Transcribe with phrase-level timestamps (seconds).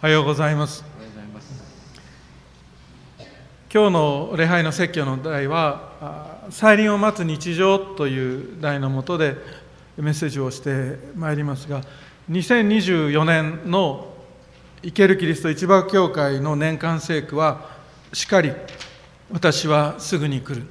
[0.00, 0.84] おはようございます。
[3.74, 9.36] 今日の礼拝の説教の題は「再臨を待つ日常」という題のもとで
[9.96, 11.80] メッセージをしてまいりますが
[12.30, 14.14] 2024年の
[14.84, 17.66] 生けるキリスト一番教会の年間聖句は
[18.12, 18.52] しかり
[19.32, 20.64] 私はすぐに来る。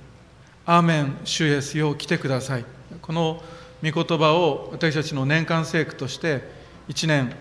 [0.65, 2.65] アーメン主イエスよ来てください。
[3.01, 3.43] この
[3.83, 6.49] 御言葉を私たちの年間聖句として
[6.87, 7.35] 1年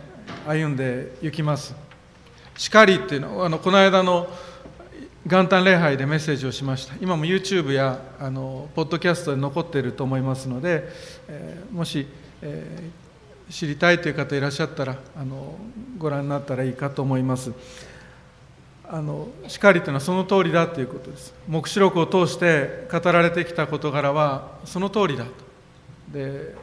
[0.46, 1.74] 歩んでいきます。
[2.56, 4.28] しかりっていうのはあのこの間の
[5.26, 6.94] 元旦礼拝でメッセージをしました。
[7.00, 10.88] 今も YouTube やあのポッドキャストで残っていると思いますので、
[11.26, 12.06] えー、もし、
[12.42, 15.58] えー、知りたいという方いらっしゃったらあの
[15.98, 17.52] ご覧になったらいいかと思います。
[18.88, 21.34] あのしかりというのはその通りだということです。
[21.48, 25.30] 黙示録を通して語られてきた事柄はその通りだと。
[26.12, 26.54] で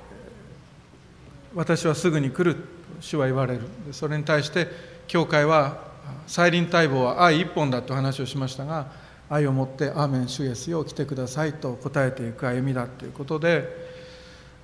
[1.54, 2.58] 私はすぐに来る
[3.04, 3.62] 主は言われる。
[3.92, 4.68] それに対して
[5.08, 5.78] 教会は
[6.26, 8.88] 再臨待望は愛一本だと話をしましたが
[9.30, 13.68] 愛を持って「アーメン主イエスよ来てください」と答えていく歩みだということで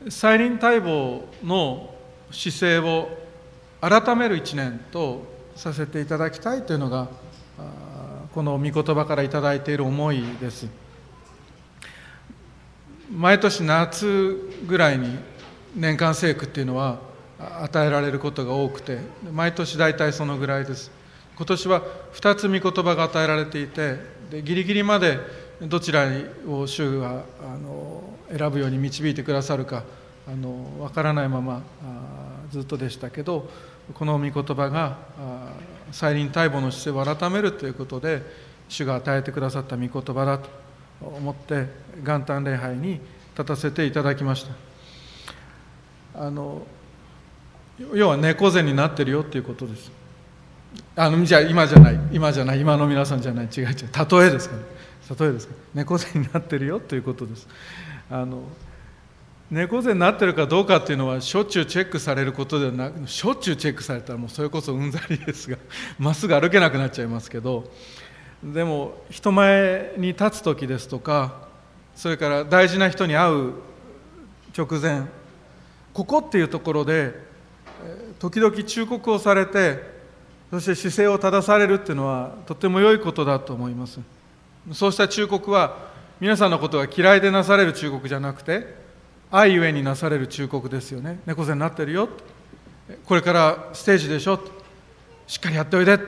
[0.07, 1.93] 再臨待望の
[2.31, 3.09] 姿勢を
[3.81, 7.07] 改める一年とさせていただきたいというのが
[8.33, 10.67] この御言葉から頂いている思いです。
[13.11, 15.17] 毎年夏ぐらいに
[15.75, 17.08] 年間聖句っていうのは
[17.39, 18.99] 与えられることが多くて
[19.31, 20.91] 毎年大体そのぐらいです。
[21.37, 21.81] 今年は
[22.13, 23.95] 2つ御言葉が与えられていて
[24.29, 25.19] でギリギリまで
[25.61, 26.05] どちら
[26.45, 29.83] を主があの選ぶように導いてくださるか
[30.27, 31.63] あの分からないまま
[32.51, 33.49] ずっとでしたけど
[33.93, 34.97] この御言葉が
[35.91, 38.21] 再臨待望の姿勢を改めるということで
[38.67, 40.49] 主が与えてくださった御言葉だと
[41.01, 41.67] 思って
[42.03, 42.99] 元旦礼拝に
[43.33, 44.45] 立たせていただきまし
[46.13, 46.21] た。
[46.21, 46.67] あの
[47.93, 49.91] 要は猫背になってるよっていうことです。
[50.95, 51.99] あのじゃあ今じゃない。
[52.11, 52.61] 今じゃない。
[52.61, 53.45] 今の皆さんじゃない。
[53.45, 54.21] 違う違う。
[54.21, 54.63] 例えですかね
[55.19, 57.47] 例えですか猫背になってるよということです。
[58.11, 58.43] あの
[59.49, 65.57] 猫背になってるかどうかっていうのはしょっちゅうチェックされることではなくしょっちゅうチェックされたらもうそれこそうんざりですが
[65.97, 67.71] まっすぐ歩けなくなっちゃいますけど。
[68.43, 71.49] でも人前に立つ時ですとか
[71.93, 73.53] それから大事な人に会う
[74.57, 75.01] 直前
[75.93, 77.28] ここっていうところで
[78.19, 79.99] 時々忠告をされて
[80.51, 83.99] そして姿勢を正されるっていうのはとても良いことだと思います。
[84.73, 88.75] そうした忠告は皆さんのことが嫌いでなされる忠告じゃなくて
[89.31, 91.19] 愛ゆえになされる忠告ですよね。
[91.25, 92.09] 猫背になってるよ。
[93.05, 94.39] これからステージでしょ。
[95.27, 95.99] しっかりやっておいで。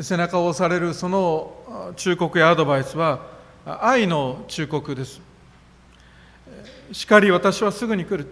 [0.00, 3.26] 背中を押されるその忠告やアドバイスは
[3.64, 5.20] 愛の忠告です。
[6.92, 8.26] しっかり私はすぐに来る。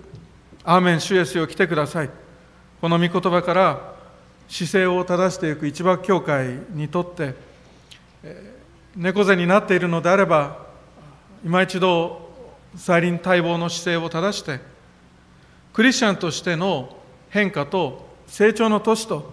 [0.63, 2.11] アーメン主イエスよ来てください。
[2.81, 3.95] この御言葉から
[4.49, 7.35] 姿勢を正していく一幕教会にとって
[8.97, 10.67] 猫背になっているのであれば
[11.45, 12.31] 今一度
[12.77, 14.61] 再臨待望の姿勢を正して
[15.73, 16.97] クリスチャンとしての
[17.29, 19.33] 変化と成長の年と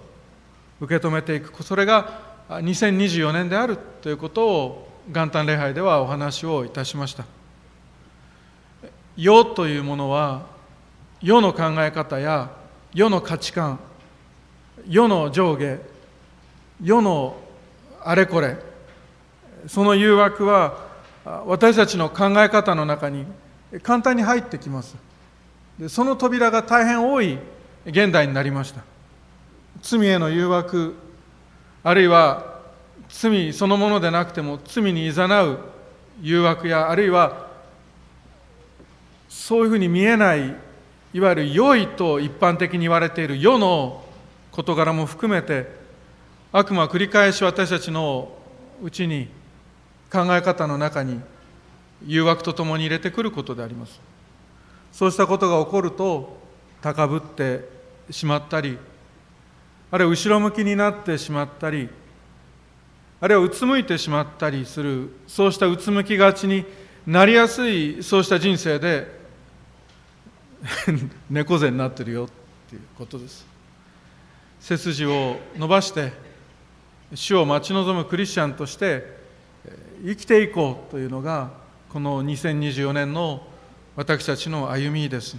[0.81, 1.64] 受け止めていく。
[1.64, 7.25] それが2024年であるということを元旦礼拝ではお話をいたしました。
[9.16, 10.46] 世というものは
[11.22, 12.52] 世の考え方や
[12.97, 13.80] 世の価値観
[14.90, 15.78] 世の上下
[16.81, 17.38] 世の
[18.03, 18.58] あれこれ
[19.68, 20.84] その誘惑は
[21.46, 23.28] 私たちの考え方の中に
[23.84, 24.96] 簡単に入ってきます。
[25.78, 27.38] でその扉が大変多い
[27.85, 28.81] 現代になりました。
[29.84, 30.96] 罪への誘惑
[31.84, 32.62] あるいは
[33.09, 35.59] 罪そのものでなくても罪にいざなう
[36.19, 37.46] 誘惑やあるいは
[39.29, 40.66] そういうふうに見えない
[41.17, 44.03] いわゆる良いと一般的に言われている世の
[44.51, 45.67] 事柄も含めて
[46.51, 48.38] 悪魔は繰り返し私たちの
[48.83, 49.28] うちに
[50.11, 51.19] 考え方の中に
[52.05, 54.00] 誘惑とともに入れてくることであります。
[54.91, 56.38] そうしたことが起こると
[56.83, 57.67] 高ぶって
[58.11, 58.78] しまったり
[59.89, 61.90] あるいは後ろ向きになってしまったり
[63.19, 66.64] あるいはうつむいてしまったりするそうしたうつむきがちに
[67.08, 69.17] なりやすいそうした人生で
[71.29, 72.29] 猫背になってるよっ
[72.69, 73.45] ていうことです。
[74.59, 76.11] 背筋を伸ばして
[77.13, 79.17] 主を待ち望むクリスチャンとして
[80.03, 81.51] 生きていこうというのが
[81.89, 83.45] この2024年の
[83.95, 85.37] 私たちの歩みです。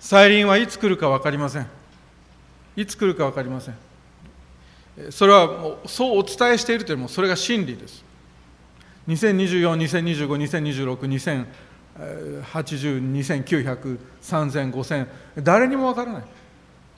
[0.00, 1.66] 再臨はいつ来るか分かりません。
[2.76, 3.74] いつ来るか分かりません。
[5.10, 8.04] それはもうそうお伝えしているというよりもそれが真理です。
[9.08, 11.48] 2024、2025、2026、
[11.98, 15.06] 2080、2900、3000、5000
[15.42, 16.22] 誰にも分からない。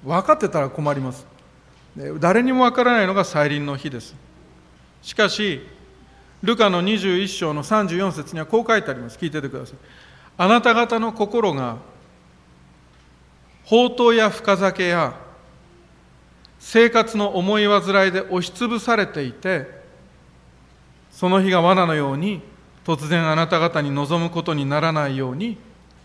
[0.04, 1.26] 分かってたら困ります。
[2.18, 4.14] 誰にもわからないのが再臨の日です。
[5.02, 5.66] しかし
[6.42, 9.18] ルカの21章の34節にはこう書いてあります。
[9.18, 9.76] 聞いててください。
[10.36, 11.76] あなた方の心が
[13.64, 15.14] 宝刀や深酒や
[16.58, 19.80] 生活の思い煩いで押しつぶされていて
[21.10, 22.42] その日が罠のように
[22.96, 25.58] 突然あなた方に望むことにならないように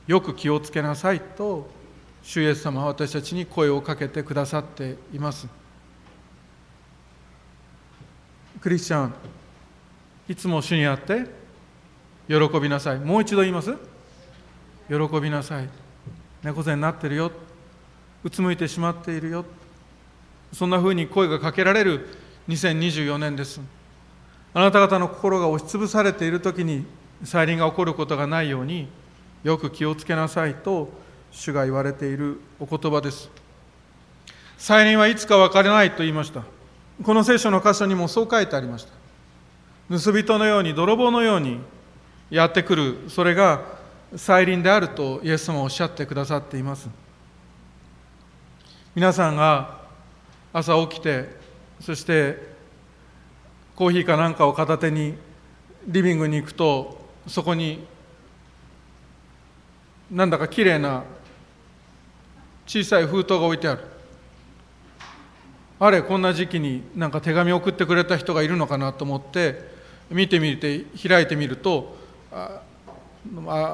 [0.07, 1.67] よく気をつけなさいと
[2.21, 5.47] 主イエス様は私たちに声をかけてくださっています。
[8.61, 9.13] クリスチャン
[10.27, 11.25] いつも主にあって
[12.27, 12.99] 喜びなさい。
[12.99, 13.75] もう一度言います？
[14.87, 15.69] 喜びなさい。
[16.43, 17.31] 猫背になってるよ。
[18.23, 19.45] うつむいてしまっているよ。
[20.51, 22.07] そんなふうに声がかけられる
[22.47, 23.61] 2024年です。
[24.55, 26.85] あなた方の心が押しつぶされている時に
[27.25, 28.87] 再臨が起こることがないように
[29.43, 30.89] よく気をつけなさいと
[31.29, 33.29] 主が言われているお言葉です。
[34.57, 36.43] 再臨はいつか分からないと言いました。
[37.03, 38.93] この聖書の箇所にもそう書いてありました。
[39.89, 41.59] 盗人のように泥棒のように
[42.29, 43.09] やってくる。
[43.09, 43.61] それが
[44.15, 46.87] 再臨であるとイエス様はおっしゃってくださっています。
[48.95, 49.81] 皆さんが
[50.53, 51.27] 朝起きて
[51.81, 52.54] そして
[53.75, 55.15] コーヒーかなんかを片手に
[55.87, 57.85] リビングに行くとそこに
[60.09, 61.03] なんだかきれいな
[62.65, 63.81] 小さい封筒が置いてある。
[65.77, 69.59] あれこんな時期になんか手紙を送ってくれた人がいるのかなと思って
[70.09, 71.97] 見てみて開いてみると
[72.31, 72.61] あ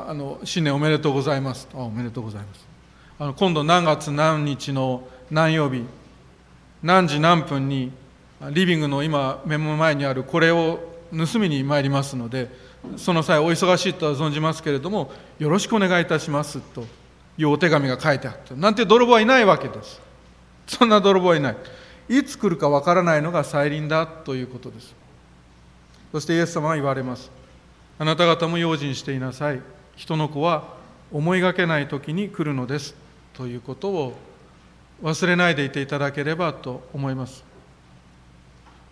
[0.07, 1.67] あの新年おめでとうございます。
[1.73, 2.65] あおめでとうございます。
[3.19, 5.85] あの今度何月何日の何曜日
[6.81, 7.91] 何時何分に
[8.49, 10.79] リビングの今目の前にあるこれを
[11.11, 12.49] 盗みに参りますので
[12.97, 16.85] その際お忙しいとは存じますけれどもよろしくお願いいたしますと
[17.37, 18.55] いうお手紙が書いてあった。
[18.55, 20.01] なんて泥棒はいないわけです。
[20.67, 21.57] そんな泥棒はいない。
[22.09, 24.93] いつ来るかわからないのが再臨だということです。
[26.11, 27.31] そしてイエス様は言われます。
[27.99, 29.61] あなた方も用心していなさい。
[29.95, 30.75] 人の子は
[31.11, 32.95] 思いがけない時に来るのです。
[33.33, 34.13] ということを
[35.01, 37.50] 忘れないでいていただければと思います。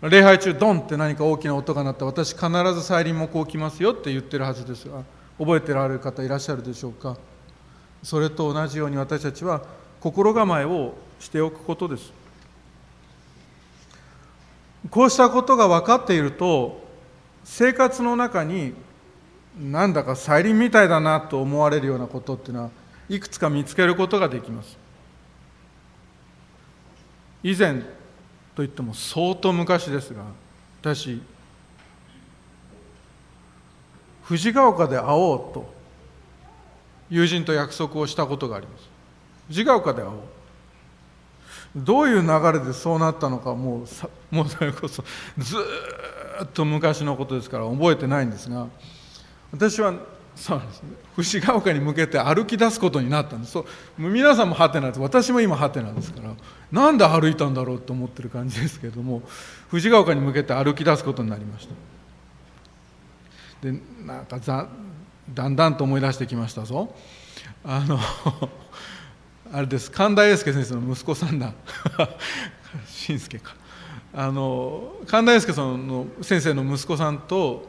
[0.02, 5.02] 礼拝中ドンって何か大きな音が鳴った私必ず再臨もこう来ますよって言ってるはずですが
[5.38, 7.18] 覚えてられる方いらっしゃるでしょうか？
[8.02, 9.62] それと同じように私たちは
[10.00, 12.12] 心構えをしておくことです。
[14.90, 16.82] こうしたことが分かっていると
[17.44, 18.72] 生活の中に
[19.58, 22.70] なんだか再臨みたいだなと思われるようなことっていうのは
[23.10, 24.78] いくつか見つけることができます。
[27.42, 27.82] 以前
[28.54, 30.22] といっても相当昔ですが
[30.80, 31.22] 私
[34.22, 35.80] 藤ヶ丘で会おうと
[37.10, 38.88] 友人と約束をしたことがあります。
[39.48, 40.12] 藤ヶ丘で会おう。
[41.74, 45.04] どういう流れでそうなったのかもうさ もうそれこそ
[45.38, 45.56] ず
[46.44, 48.66] っと昔のことですから覚えてないんですが
[49.52, 49.94] 私は
[50.34, 50.82] そうなんです。
[50.82, 53.52] ね藤ヶ丘に向けて歩き出すことになったんです。
[53.52, 53.66] そう
[53.98, 55.00] 皆さんもハテナです。
[55.00, 56.30] 私も今ハテナですから
[56.72, 59.22] なんで歩いたんだろうと思ってる感じですけれども
[59.70, 61.74] 藤ヶ丘に向けて歩き出すことになりました。
[63.62, 64.68] でなんかざ
[65.32, 66.94] だんだんと思い出してきましたぞ。
[67.64, 67.98] あの
[69.52, 69.90] あれです。
[69.90, 71.52] 神田英介先生の息子さんだ。
[72.86, 73.54] 新助か。
[74.12, 77.68] あの神田英介さんの先生の息子さんと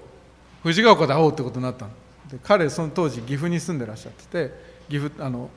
[0.63, 1.85] 藤ヶ丘で会おうってことになった
[2.29, 4.53] で彼その当時岐阜に住んでらっしゃってて
[4.89, 5.49] 岐阜あの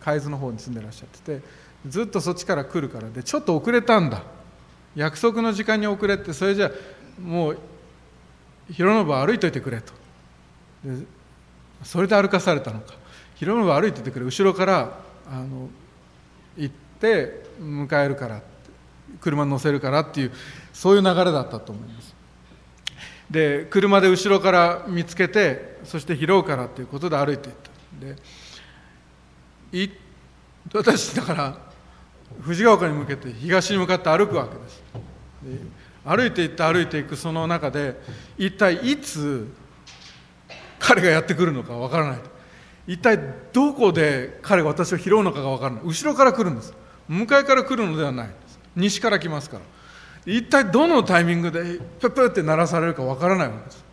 [0.00, 1.42] 海津の方に住んでらっしゃってて
[1.86, 4.22] ずっとそっちから来るからでちょっと遅れたんだ。
[4.96, 6.70] 約束の時間に遅れてそれじゃ
[7.22, 7.58] もう
[8.72, 9.92] 広信は歩いといてくれと。
[10.84, 11.06] で
[11.82, 12.94] それで歩かされたのか。
[13.36, 14.24] 広信は歩いててくれ。
[14.24, 14.98] 後ろから
[15.30, 15.68] あの
[16.56, 18.42] 行って迎えるから
[19.20, 20.32] 車乗せるからっていう
[20.72, 22.14] そういう流れだったと思います。
[23.30, 28.06] で車で後ろから見つけてそして拾うからということで歩いていった。
[28.06, 28.16] で
[30.74, 31.69] 私だから
[32.42, 34.82] 藤ヶ丘に向けて東に向かって歩くわけです。
[36.04, 38.00] 歩いていって歩いていくその中で
[38.38, 39.48] 一体いつ
[40.78, 42.18] 彼がやってくるのかわからない。
[42.86, 43.18] 一体
[43.52, 45.82] どこで彼が私を拾うのかがわからない。
[45.84, 46.74] 後ろから来るんです。
[47.08, 48.30] 向かいから来るのではない。
[48.74, 49.62] 西から来ますから。
[50.26, 53.84] 一体どのタイミングでプップって鳴らされるかわからないわけです。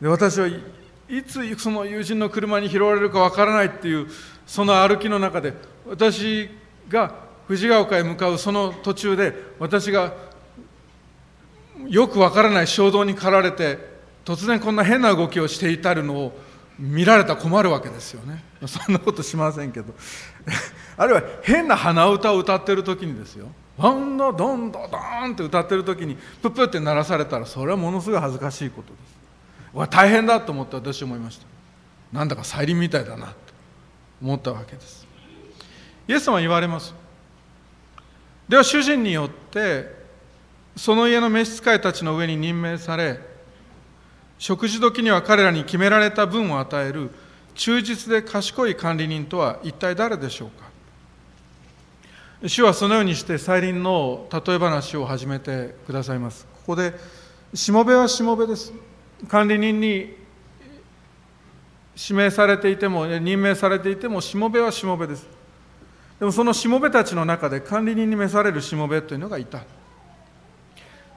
[0.00, 4.08] で私はいつその友人の車に拾われるかわからないっていう
[4.46, 5.54] その歩きの中で
[5.86, 6.48] 私
[6.88, 7.14] が
[7.52, 10.14] 藤ヶ丘へ向かうその途中で私が
[11.86, 13.78] よくわからない衝動に駆られて
[14.24, 16.32] 突然こんな変な動きをしていたるのを
[16.78, 18.42] 見られたら困るわけですよね。
[18.66, 19.92] そんなことしませんけど。
[20.96, 23.48] あるいは変な鼻歌を歌ってる時にですよ。
[23.76, 29.76] ワンドドンドドンって歌ってる時にプップって鳴らされたらそれはものすごい恥ずかしいことです。
[29.76, 31.46] わ大変だと思って私思いました。
[32.12, 33.34] なんだか再臨みたいだなと
[34.22, 35.06] 思ったわけです。
[36.08, 37.01] イエス様は言われます。
[38.52, 39.88] では主人によって
[40.76, 43.18] その家の召使いたちの上に任命され
[44.38, 47.10] 食事時には彼らに決められた分を与える
[47.54, 50.68] 忠実で賢い管理人とは一体誰でしょうか。
[52.46, 56.46] 主はそのようにして再臨の例え話を始めてくださいます。
[56.66, 56.92] ここで
[57.54, 58.70] しもべはしもべです。
[59.28, 60.14] 管理人に
[61.96, 65.41] 指名されていても任命されていてもしもべはしもべです。
[66.22, 69.64] でもそのしもべたちの中で管理人に召されるしもべというのがいた。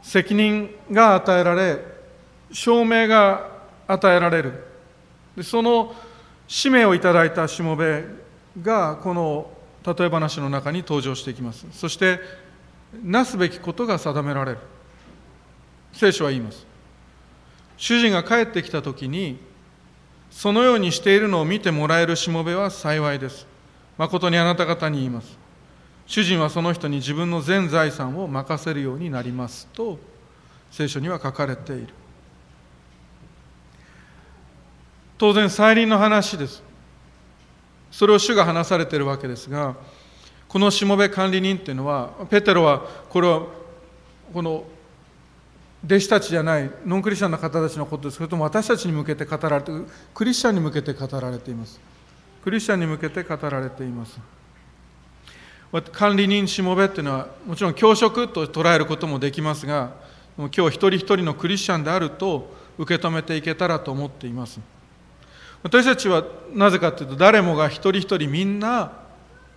[0.02, 1.80] 責任が与えられ
[2.52, 3.52] 証明が
[3.88, 4.64] 与えられる。
[5.38, 5.94] でその
[6.48, 8.04] 使命をいただいたしもべ
[8.60, 9.48] がこの
[9.86, 11.68] 例え話の中に登場していきます。
[11.72, 12.20] そして
[13.04, 14.58] なすべきことが定められる。
[15.94, 16.66] 聖書は言います。
[17.78, 19.38] 主人が帰ってきた時に
[20.32, 23.54] そのようにしているのを見てもらえるしもべは幸いです。
[23.98, 25.38] 誠にあなた方に言います。
[26.08, 29.98] 主人はその人に自分の全財産を任せるようになりますと
[30.72, 31.88] 聖書には書かれている。
[35.18, 36.62] 当然再臨の話です。
[37.90, 39.76] それを主が話されているわけですが
[40.50, 43.44] このしもべ管理人っていうのはペテロはこれは
[44.34, 44.66] この
[45.86, 48.18] 弟子たちじゃないノンクリスチャンの方たちのことです。
[48.18, 49.72] それとも私たちに向けて語られて
[50.14, 51.80] クリスチャンに向けて語られています。
[52.46, 54.20] クリスチャンに向けて語られています。
[55.92, 59.94] 管理人しもべっていうのはもちろん教職と捉えることもできますが
[60.38, 64.60] 今日一人一人のクリスチャンであると受け止めていけたらと思っています。
[65.64, 66.24] 私たちは
[66.54, 68.92] なぜかというと誰もが一人一人みんな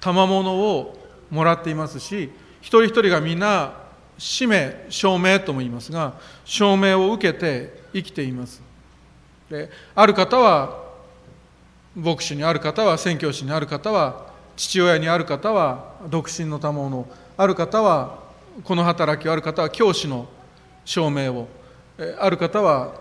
[0.01, 0.99] 賜物を
[1.31, 2.31] もらっていますし
[2.63, 3.75] 一人一人がみんな
[4.17, 6.15] 使命証明とも言いますが
[6.47, 8.63] 証明を受けて生きています。
[9.51, 10.88] である方は
[11.99, 18.19] 牧師にある方は宣教師にある方は父親にある方は独身の賜物ある方は
[18.65, 20.29] この働きある方は教師の
[20.85, 21.49] 証明を。
[22.19, 22.95] ある方は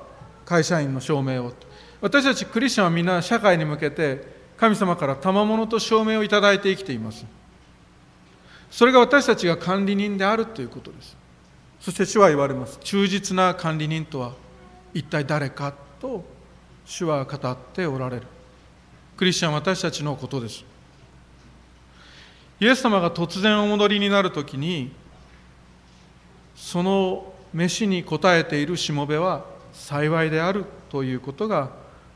[0.46, 1.54] 会社員の証明を。
[2.01, 7.25] 私たちクリスチャンはみんな社会に向けて神様から賜物と証明をいただいて生きています。
[8.70, 11.16] それが私たちが管理人であるということです。
[11.80, 12.77] そして主は言われます。
[12.82, 14.34] 忠実な管理人とは
[14.94, 16.24] 一体誰かと
[16.86, 18.27] 主は語っておられる。
[19.17, 20.63] クリスチャン私たちのことです。
[22.59, 24.91] イエス様が突然お戻りになるときに
[26.55, 31.71] その飯に応えているしもべは幸いであるということが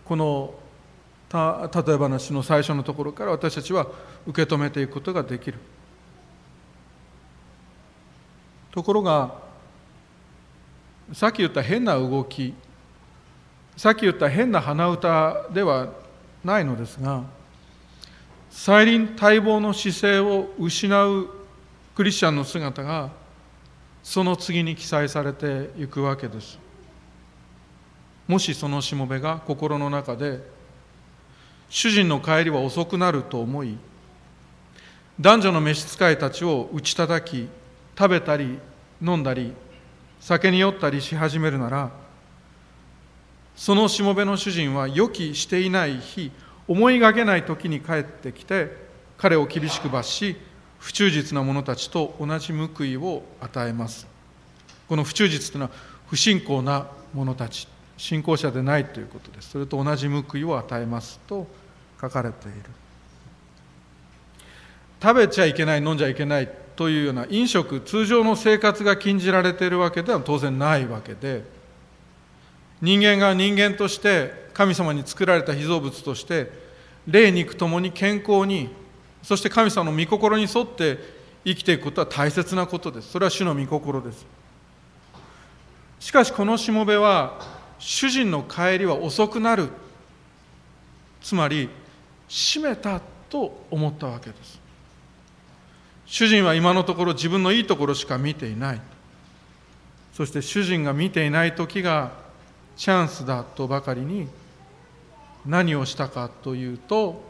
[0.06, 0.54] この
[1.34, 3.88] 例え話の最初のところから私たちは
[4.28, 5.58] 受け止めていくことができる。
[8.72, 9.34] ところが
[11.14, 12.54] さっき言った変な動き
[13.76, 16.01] さっき言った変な鼻歌では
[16.44, 17.24] ないのですが
[18.50, 21.30] 再臨待望の姿勢を失う
[21.96, 23.10] クリスチャンの姿が
[24.04, 26.58] その次に記載されていくわけです。
[28.28, 30.42] もしそのしもべが心の中で
[31.70, 33.78] 主人の帰りは遅くなると思い
[35.20, 37.50] 男女の召使いたちを打ち叩き
[37.98, 38.58] 食べたり
[39.02, 39.54] 飲んだり
[40.20, 41.92] 酒に酔ったりし始めるなら
[43.62, 46.32] そのしもべの主人は予期していない日
[46.68, 48.76] 思いがけない時に帰ってきて
[49.20, 50.36] 彼を厳しく罰し
[50.80, 54.08] 不忠実な者たちと同じ報いを与えます。
[54.90, 55.72] この不忠実というのは
[56.10, 59.52] 不信仰な者たち信仰者でないということです。
[59.52, 61.20] それと同じ報いを与えます。
[61.28, 61.46] と
[62.02, 62.62] 書かれている。
[65.04, 71.61] 食べちゃいけない飲んじゃいけないというような飲食通常の生活が禁じられているわけでは当然ないわけで
[72.82, 76.52] 人間が人間として神様に作られた被造物として
[77.08, 78.70] 霊肉ともに健康に
[79.24, 80.98] そして神様の御心に沿って
[81.46, 83.12] 生きていくことは大切なことです。
[83.12, 84.26] それは主の御心です。
[86.00, 87.40] しかしこのしもべは
[87.80, 89.70] 主人の帰りは遅くなる。
[91.22, 91.70] つまり
[92.28, 94.60] 閉めたと思ったわけです。
[96.06, 98.82] 主人は今のところ自分のいいところしか見ていない。
[100.14, 102.12] そして主人が見ていない時が
[102.76, 104.28] チャンスだとばかりに
[105.46, 107.22] 何をしたかというと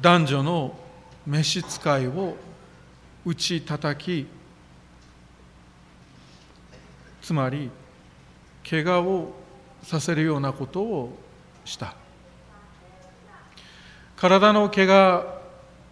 [0.00, 0.78] 男女の
[1.26, 2.36] 召使いを
[3.24, 4.26] 打ち叩き
[7.20, 7.70] つまり
[8.68, 9.32] 怪我を
[9.82, 11.18] させるようなことを
[11.64, 11.94] した。
[14.16, 15.38] 体の怪我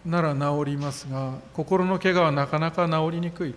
[0.05, 3.55] なら治りますが心の怪我はなかなか治りにくい。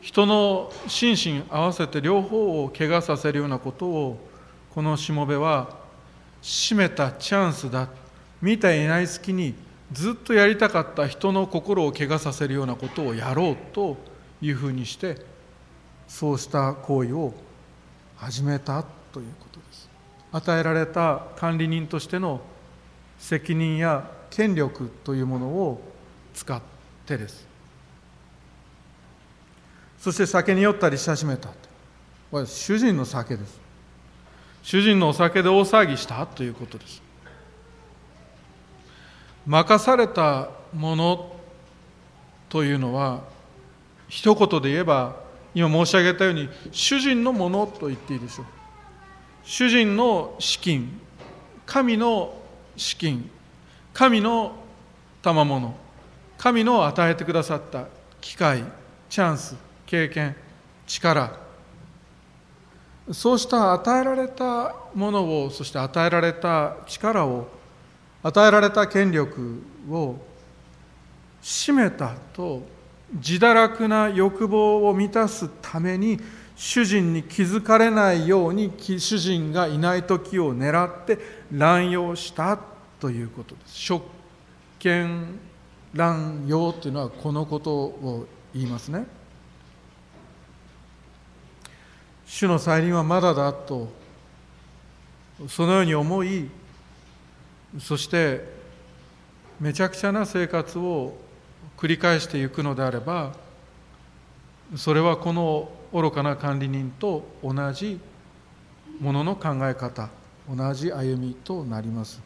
[0.00, 4.30] 人の心身合わせて両方を怪我させるようなことを
[4.74, 5.76] このしもべは
[6.42, 7.88] 閉めたチャンスだ
[8.40, 9.54] 見ていない隙に
[9.92, 13.96] ずっとやりたかった人の心を怪我させるようなことをやろうと
[14.40, 15.16] いうふうにして
[16.08, 17.34] そうした行為を
[18.16, 19.90] 始めたということです
[20.32, 22.40] 与えられた管理人としての
[23.18, 25.80] 責任や権力というものを
[26.34, 26.62] 使っ
[27.04, 27.49] てです
[30.00, 31.50] そして酒に酔ったりし始めた
[32.30, 33.60] これ主人の酒です。
[34.62, 37.02] 主人のお酒で大騒ぎしたということです。
[39.46, 41.36] 任されたもの
[42.48, 43.22] というのは
[44.08, 45.16] 一言で言えば
[45.54, 48.46] 今申し上げたように主人のものと言っていいでしょう。
[49.42, 51.00] 主人の資金
[51.66, 52.34] 神の
[52.76, 53.28] 資金
[53.92, 54.52] 神の
[55.22, 55.74] 賜物
[56.38, 57.86] 神の与えてくださった
[58.20, 58.64] 機会
[59.08, 59.56] チャンス
[59.90, 60.36] 経験
[60.86, 61.36] 力。
[63.12, 67.48] そうした与えられたものをそして与えられた力を
[68.22, 70.14] 与えられた権力を
[71.42, 72.62] 占めたと
[73.14, 76.20] 自堕落な欲望を満たすために
[76.54, 81.18] 主人に気づかれないように主人がいない時を狙って
[81.50, 82.56] 乱用した
[83.00, 83.74] ということです。
[83.74, 84.04] 職
[84.78, 85.40] 権
[85.94, 89.18] 乱用というのはこのことを言いますね。
[92.30, 93.88] 主の再臨はまだだと
[95.48, 96.48] そのように思い
[97.80, 98.44] そして
[99.58, 101.16] めちゃくちゃな生活を
[101.76, 103.32] 繰り返していくのであれば
[104.76, 107.98] それはこの愚かな管理人と同じ
[109.00, 110.08] ものの考え方
[110.48, 112.20] 同じ歩みとなります。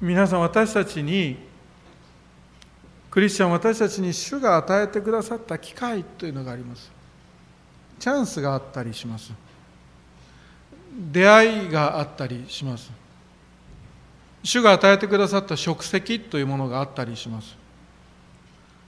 [0.00, 1.36] 皆さん私たちに
[3.10, 7.01] クリスチャン私たちに主が与えてくださった機会というのがあります。
[8.02, 9.30] チャンスがあったりします。
[11.12, 12.90] 出会いがあったりします。
[14.42, 17.56] 主が与えてくださった職責というものがあったりします。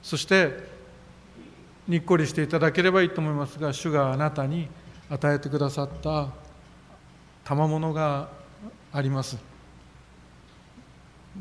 [0.03, 0.69] そして
[1.87, 4.69] にっこりしていただければいいと思いますが主があなたに
[5.09, 6.31] 与えてくださった
[7.45, 8.29] 賜物が
[8.93, 9.39] あります。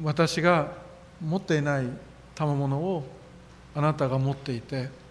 [0.03, 0.73] 私が
[1.19, 1.87] 持っていない
[2.35, 3.03] 賜物を
[3.73, 5.01] あなたが持っていて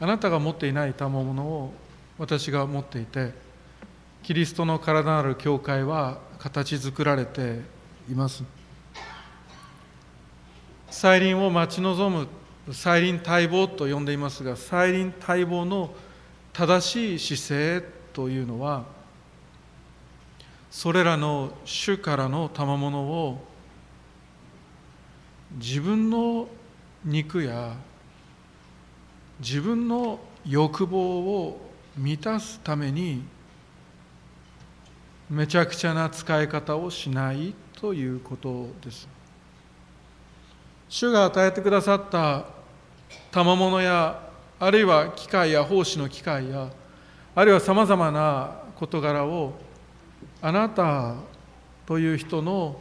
[0.00, 1.72] あなたが持っていない賜物を
[2.18, 3.32] 私が持っていて
[4.22, 7.60] キリストの体なる教会は形作られて
[8.10, 8.42] います。
[10.90, 12.26] 再臨を待ち望
[12.66, 15.94] む再臨待望と呼んでいますが再臨待望の
[16.52, 18.84] 正しい姿勢というのは
[20.70, 23.44] それらの主からの賜物を
[25.52, 26.48] 自分の
[27.04, 27.74] 肉や
[29.40, 31.60] 自分の欲望を
[31.96, 33.22] 満たすために
[35.30, 39.08] めちゃくちゃな使い方をしないということです。
[40.88, 42.44] 主が与えてくださった
[43.30, 46.68] 賜物やあるいは機械や奉仕の機会や
[47.34, 49.54] あるいはさまざまな事柄を
[50.42, 51.14] あなた
[51.86, 52.76] という人の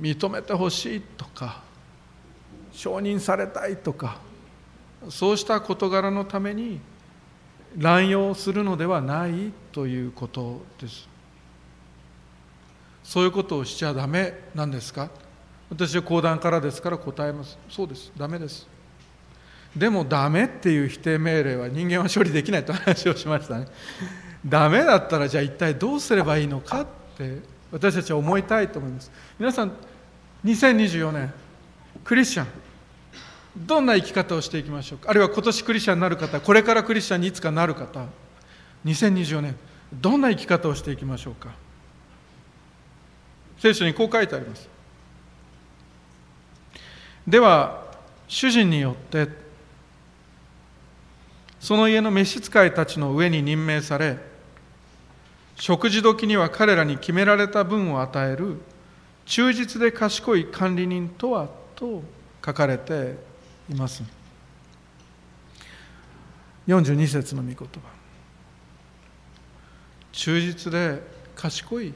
[0.00, 1.62] 認めてほしいとか
[2.72, 4.18] 承認されたいとか
[5.10, 6.80] そうした事柄のために
[7.76, 11.08] 乱用するのではないということです。
[13.02, 15.10] そういうことをしちゃダメなんですか？
[15.70, 17.58] 私は講談からですから答えます。
[17.68, 18.12] そうです。
[18.16, 18.66] ダメです。
[19.76, 23.66] でもダメっていう否定命令は人間は処理できないと話をしましたね。
[24.46, 26.82] ダメだったらじゃあ一体どうすればいいのか？
[26.82, 26.86] っ
[27.18, 27.40] て
[27.72, 29.10] 私たちは思いたいと思います。
[29.38, 29.72] 皆さん
[30.44, 31.32] 2024年
[32.04, 32.46] クリスチャン。
[33.56, 35.10] どんな生き方をしていきましょうか？
[35.10, 38.06] あるいは今年クリスチャンになる方これからクリスチャンにいつかなる方
[38.84, 39.56] 2024年
[39.92, 41.50] どんな生き方をしていきましょうか？
[43.58, 44.68] 聖書にこう書いてあります。
[47.26, 47.84] では
[48.28, 49.28] 主人によって
[51.60, 54.18] その家の召使いたちの上に任命され
[55.56, 58.60] 食事時には彼らに決められた分を与える
[59.24, 62.02] 忠実で賢い管理人とはと
[62.44, 63.16] 書かれて
[63.70, 64.02] います。
[66.66, 67.66] 42節の御言葉。
[70.12, 71.02] 忠実で
[71.34, 71.92] 賢い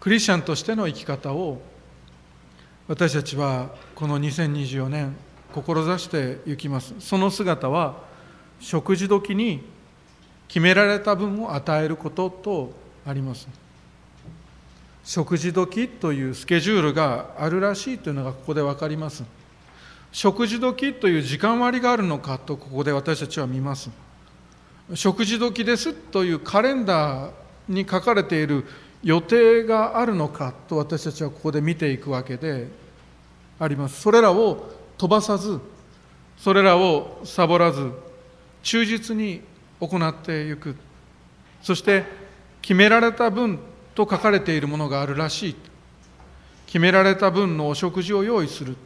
[0.00, 1.60] クリスチャンとしての生き方を
[2.88, 5.16] 私たちはこの2024年
[5.52, 6.94] 志していきます。
[6.98, 8.02] その姿は
[8.60, 9.62] 食事時に
[10.48, 12.72] 決められた分を与えることと
[13.06, 13.48] あります。
[15.04, 19.22] 食事時というスケジュールがあるらしいというのがここで分かります。
[20.14, 23.90] 食事時という時間割があるのかとここで私たちは見ます。
[24.94, 27.32] 食事時ですというカレンダー
[27.68, 28.64] に書かれている
[29.02, 32.68] 予定があるのかと私たちはここで見ていくわけで
[33.58, 34.00] あります。
[34.02, 35.58] それらを飛ばさず
[36.38, 37.90] それらをサボらず
[38.62, 39.40] 忠実に
[39.80, 40.76] 行っていく。
[41.60, 42.04] そして
[42.62, 43.58] 決められた分
[43.96, 45.56] と書かれているものがあるらしい。
[46.66, 48.76] 決められた分のお食事を用意する。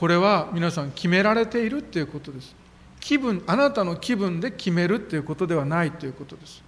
[0.00, 2.54] これは皆さん決められているということです。
[3.00, 6.62] 気分あなたの気分で決めるということではないということです。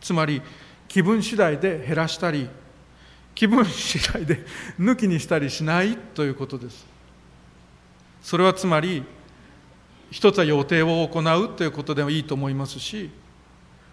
[0.00, 0.40] つまり
[0.86, 2.48] 気分次第で減らしたり
[3.34, 4.46] 気分次第で
[4.78, 6.86] 抜きにしたりしないということです。
[8.22, 9.02] それはつまり
[10.12, 13.10] 一つは予定を行うということでもいいと思いますし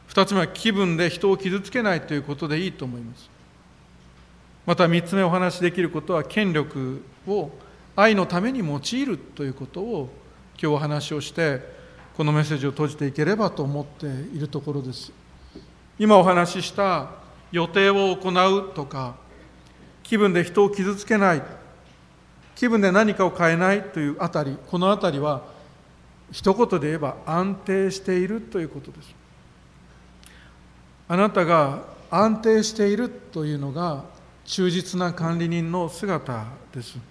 [0.06, 3.32] 二つ目は気分で人を傷つけないということでいいと思います。
[4.68, 7.50] また三つ目お話しできることは権力を
[8.00, 10.10] 愛のために用いるということを
[10.54, 11.60] 今日お話をして
[12.16, 15.12] このメッセージを閉じていければと思っているところです。
[15.98, 17.10] 今お話しした
[17.52, 19.16] 予定を行うとか
[20.02, 21.44] 気分で人を傷つけない
[22.56, 25.44] 気分で何かを変えないというあたりこのあたりは
[26.32, 29.14] 一言で言えば安定しているということです。
[31.10, 34.06] あなたが安定しているというのが
[34.46, 37.09] 忠実な管理人の姿です。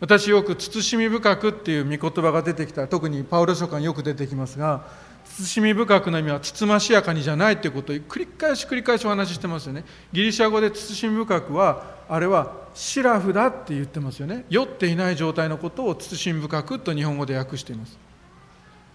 [0.00, 2.86] 私よく慎み深くっていう御言葉が出てきた。
[2.86, 4.86] 特にパウロ書簡よく出てきますが
[5.24, 7.92] 慎み深くの意味はつつましやかにじゃないということ。
[7.92, 9.84] を繰り返し繰り返しお話ししてますよね。
[10.12, 14.44] ギリシャ語で慎み深くはあれはシラフだって言ってますよね。
[14.48, 17.98] 酔っていない状態のことを慎み深くと日本語で訳しています。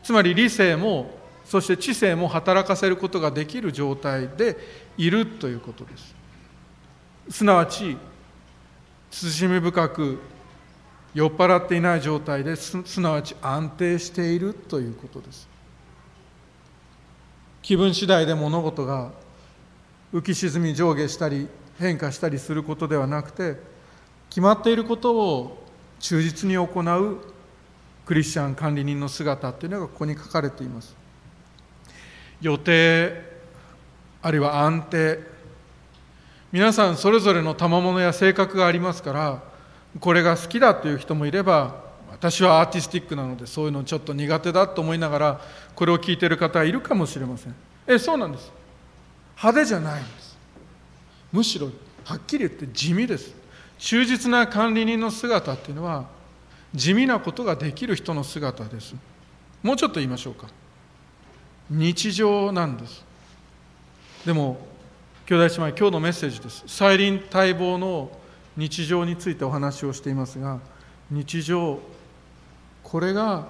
[0.04, 1.12] つまり理性も
[1.46, 4.58] そして知性も働かせることができる状態で
[4.98, 6.16] いるということです。
[7.30, 7.98] すなわち
[9.12, 10.20] 慎み深く
[11.14, 15.48] 酔っ払っていない状態ですすなわち安定しているということです。
[17.62, 19.12] 気分次第で物事が
[20.14, 21.48] 浮き沈み上下したり
[21.80, 23.58] 変化したりすることではなくて
[24.30, 25.64] 決まっていることを
[26.00, 27.18] 忠実に行う
[28.06, 30.96] クリスチャン管理人の姿というのがここに書かれています。
[32.42, 33.22] 予定
[34.22, 35.20] あるいは安定。
[36.52, 39.53] 皆さんそれぞれの賜物や性格がありますから
[40.00, 45.42] これが好きだという人もいれば私はアーティスティックなのでそういうのちょっと苦手だと思いながら
[45.76, 47.56] これを聞いている方はいるかもしれません。
[47.88, 48.52] えそうなんです。
[49.36, 50.38] 派手じゃないんです。
[51.32, 51.70] むしろ
[52.06, 53.34] はっきり言って地味です。
[53.78, 56.06] 忠実な管理人の姿っていうのは
[56.74, 58.96] 地味なことができる人の姿です。
[59.62, 60.48] もうちょっと言いましょうか。
[61.70, 63.04] 日常なんです。
[64.26, 64.66] でも
[65.26, 66.64] 兄弟姉妹今日のメッセージです。
[66.68, 68.12] 再臨待望の
[68.58, 70.60] 日常についてお話をしていますが
[71.10, 71.80] 日常
[72.84, 73.48] これが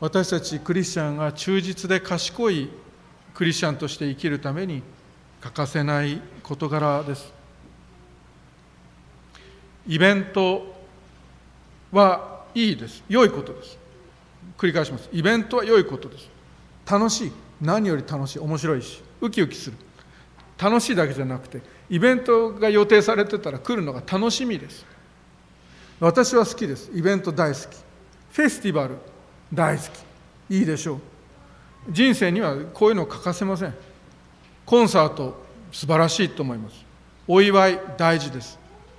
[0.00, 2.70] 私たちクリスチャンが忠実で賢い
[3.34, 4.82] クリスチャンとして生きるために
[5.40, 7.32] 欠かせない事柄です。
[9.86, 10.74] イベント
[11.92, 13.02] はいいです。
[13.08, 13.78] 良いことです。
[14.58, 15.08] 繰り返します。
[15.12, 16.28] イベントは良いことです。
[16.90, 17.32] 楽しい。
[17.60, 18.38] 何より楽しい。
[18.38, 19.76] 面白いしウキウキする。
[20.60, 24.84] 楽しいだけじゃなくてイベントが予定されてたら来るのが楽しみです。
[25.98, 26.90] 私は好きです。
[26.94, 27.62] イベント大好き。
[28.32, 28.96] フェスティバル
[29.52, 29.82] 大好
[30.48, 30.54] き。
[30.54, 31.00] いいでしょう。
[31.88, 33.74] 人生にはこういうの欠かせません。
[34.66, 35.42] コンサート
[35.72, 36.84] 素晴らしいと思います。
[37.26, 38.58] お祝い大事です。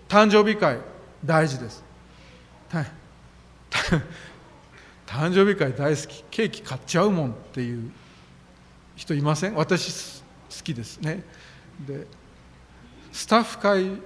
[0.09, 0.79] 誕生日会
[1.23, 1.83] 大事です。
[5.07, 6.23] 誕生日会大好き。
[6.29, 7.91] ケーキ買っちゃうもんっていう
[8.95, 9.55] 人いません？
[9.55, 10.99] 私好きです。
[10.99, 11.23] ね。
[11.85, 12.07] で
[13.11, 14.01] スタッフ会って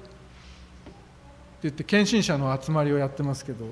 [1.64, 3.66] 言って献身者の集まりをやってますけど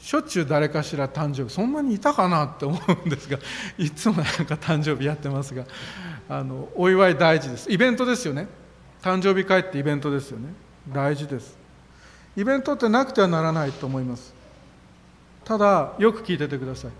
[0.00, 3.38] しょっちゅう誰かしら誕生日そんなにいたかなって思うんですが
[3.76, 5.64] いつもなんか誕生日やってますが
[6.28, 7.70] あのお祝い大事です。
[7.70, 8.48] イベントですよね。
[9.02, 10.48] 誕生日会ってイベントですよね。
[10.88, 11.58] 大事です。
[12.36, 14.32] イベントってなくてはならないと思います。
[15.44, 16.90] ただよく聞いててください。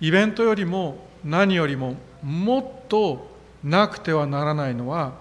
[0.00, 3.33] イベントよりも何よりももっと
[3.64, 5.14] なくてはならないのは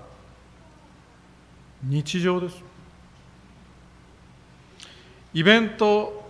[1.81, 2.61] 日常です。
[5.33, 6.21] イベント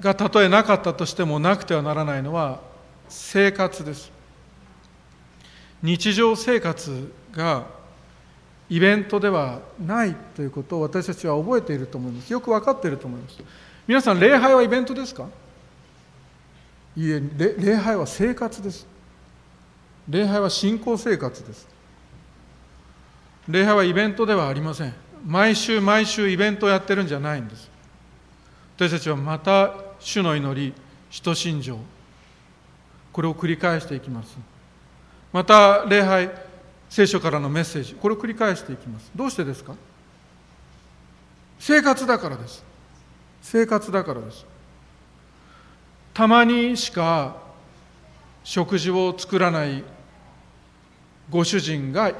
[0.00, 2.60] がたとえなかったとしてもなくてはならないのは
[3.08, 4.10] 生活です。
[5.82, 7.66] 日常生活が
[8.68, 12.32] イベントではないということを私たちは覚えていると思います。
[12.32, 13.38] よく分かっていると思います。
[13.86, 15.26] 皆さん礼拝はイベントですか？
[16.96, 17.22] いえ
[17.56, 18.86] 礼拝は生活です。
[20.08, 21.68] 礼拝は信仰生活です。
[23.48, 24.94] 礼拝はイベントではありません。
[25.26, 27.70] 毎週毎週イベントをやってるんじゃないんです。
[28.76, 30.72] 私たちはまた主の祈り
[31.10, 31.78] 使徒信条。
[33.12, 34.36] これを繰り返していきます。
[35.32, 36.30] また礼拝
[36.88, 37.94] 聖書からのメッセージ。
[37.94, 39.10] これを繰り返していきます。
[39.14, 39.74] どうしてですか？
[41.58, 42.64] 生活だからです。
[43.42, 44.46] 生活だからです。
[46.14, 47.36] たまにしか
[48.44, 49.84] 食事を作らない
[51.30, 52.12] ご主人が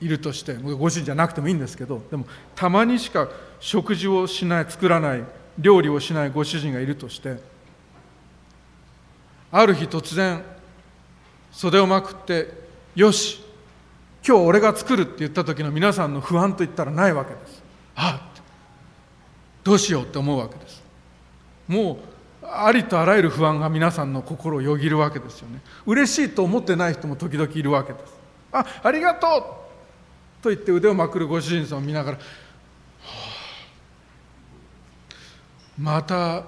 [0.00, 3.28] いるとしてご主人じゃなくてもいいんですけどでもたまにしか
[3.60, 5.24] 食事をしない作らない
[5.58, 7.38] 料理をしないご主人がいるとして
[9.52, 10.42] ある日突然
[11.52, 12.52] 袖をまくって
[12.96, 13.42] 「よし
[14.26, 17.62] 今日俺が作る」って言った時の皆さんの不安といったらないわけです。
[17.94, 18.28] あ
[19.62, 20.82] どうしようって思うわけです。
[21.68, 21.96] もう
[22.46, 25.60] ありとあらゆる不安が皆さんの心をよぎるわけですよね。
[25.86, 28.13] 嬉しいと思ってない人も時々いるわけです。
[28.54, 30.42] あありがとう。
[30.42, 32.22] と言って腕をまくるご主人さんを見ながら、は
[33.02, 33.06] あ、
[35.78, 36.44] また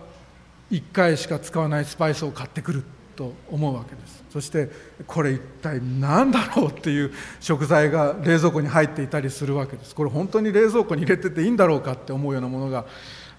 [0.71, 2.85] 1回しか使わないスパイスを買ってくる
[3.17, 4.23] と思うわけです。
[4.31, 4.71] そして
[5.07, 9.95] これ一体何だろうっていう食材が冷蔵庫に入っていたりするわけです。
[9.95, 12.85] これ本当に冷蔵庫に入れてていいんだろうかって思うようなものが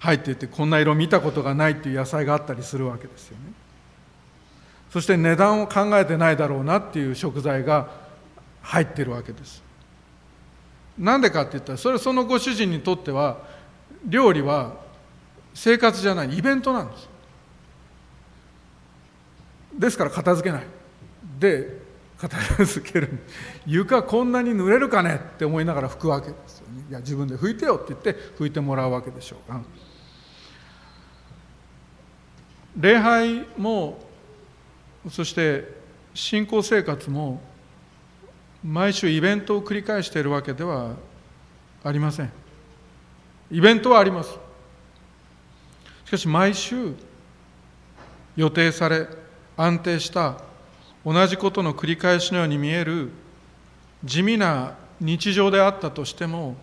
[0.00, 3.52] 入っていてこんな色見たことがないっていう野菜があったりするわけですよね。
[4.90, 8.07] そして値段を考えてないだろうなっていう食材が
[8.62, 9.62] 入ってるわけです。
[10.98, 13.38] なんでかって言ったらそれそのご主人にとっては
[14.04, 14.74] 料理は
[15.54, 17.08] 生活じゃないイベントなんです。
[19.78, 20.66] ですから片付けない。
[21.38, 21.80] で
[22.18, 23.18] 片付ける。
[23.64, 26.84] 床こんなに濡れるかねって思いながら拭くわけですよね。
[26.90, 29.52] いや自分で拭いてよって言って拭いてもらうわけでしょう。
[29.52, 29.60] か
[32.76, 33.98] 礼拝も
[35.10, 35.76] そして
[36.14, 37.40] 信仰生活も
[38.64, 40.94] 毎週イベントを繰り返しているわけでは
[41.84, 42.32] ありません。
[43.50, 44.38] イベントはあります。
[46.04, 46.94] しかし毎週
[48.36, 49.06] 予定され
[49.56, 50.40] 安定した
[51.04, 53.10] 同じことの繰り返しのように見える
[54.04, 56.56] 地味な日常であったとしても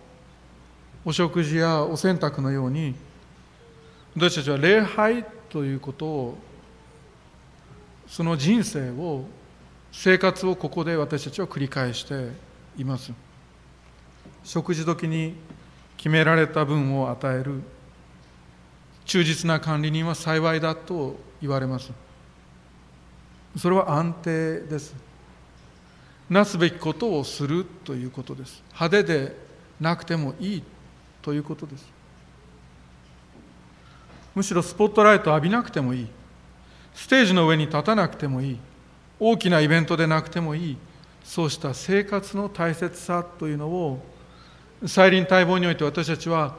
[1.04, 2.94] お食事やお洗濯のように
[4.16, 6.38] 私たちは礼拝ということを
[8.08, 9.24] その人生を
[9.98, 12.28] 生活をここで私たちは繰り返して
[12.76, 13.12] います。
[14.44, 15.34] 食事時に
[15.96, 17.62] 決められた分を与える。
[19.06, 21.90] 忠実な管理人は幸いだと言われます。
[23.56, 24.94] それは安定です。
[26.28, 28.62] なすべきことをするということです。
[28.74, 29.36] 派手で
[29.80, 30.62] なくてもいい
[31.22, 31.88] ということです。
[34.34, 36.06] むしろスポットライトを浴びなくてもいい。
[36.94, 38.58] ステージの上に立たなくてもいい。
[39.18, 40.76] 大きなイベントでなくてもいい。
[41.24, 44.00] そうした生活の大切さというのを
[44.86, 46.56] 再臨待望において私たちは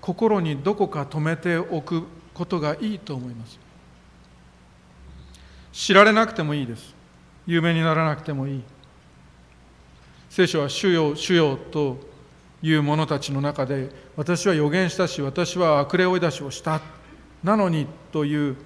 [0.00, 2.02] 心にどこか止めておく
[2.34, 3.58] ことがいいと思います。
[5.72, 6.94] 知られなくてもいいです。
[7.46, 8.62] 有名にならなくてもいい。
[10.30, 11.98] 聖書は主よ主よと
[12.62, 16.80] いう者たちの中で私は予言したし私は悪霊追い出しをした。
[17.44, 18.56] なのにという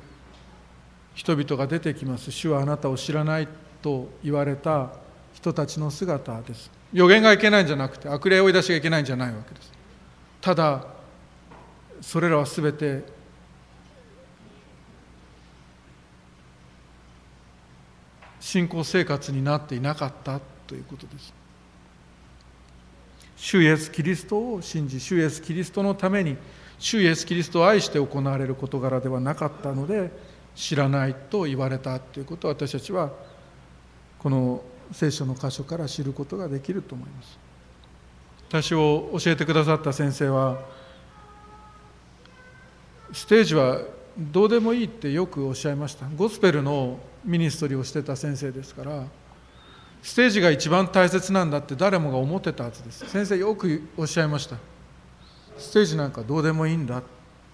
[1.15, 2.31] 人々が出てきます。
[2.31, 3.49] 主はあなたを知らない
[3.83, 4.91] と言われた
[5.35, 6.71] 人たちの姿です。
[6.93, 9.73] 予言がいけないんじゃなくて悪霊追い出しがいけないんじゃないわけです。
[10.41, 10.87] ただ
[12.01, 13.05] それらは全て
[18.41, 21.33] 信仰生活になっていなかったということです。
[23.37, 26.37] 主イエス・キリストを信じ主イエス・キリストのために
[26.79, 30.11] 主イエス・キリストを愛して行われる事柄ではなかったので
[30.55, 33.11] 知らないと言われたということを私たちは
[34.19, 34.63] この
[34.93, 37.39] 聖書の箇所から知ることができると思います。
[38.49, 40.61] 私を教えてくださった先生は
[43.13, 43.81] ステージは
[44.19, 46.07] どうでもいいってよくおっしゃいました。
[46.17, 49.05] ゴスペルのミニストリーをしてた先生ですから
[50.03, 53.09] ステージが一番大切なんだって誰もが思ってたはずです。
[53.09, 54.57] 先生よくおっしゃいました。
[55.57, 57.03] ステージなんかどうでもいいんだ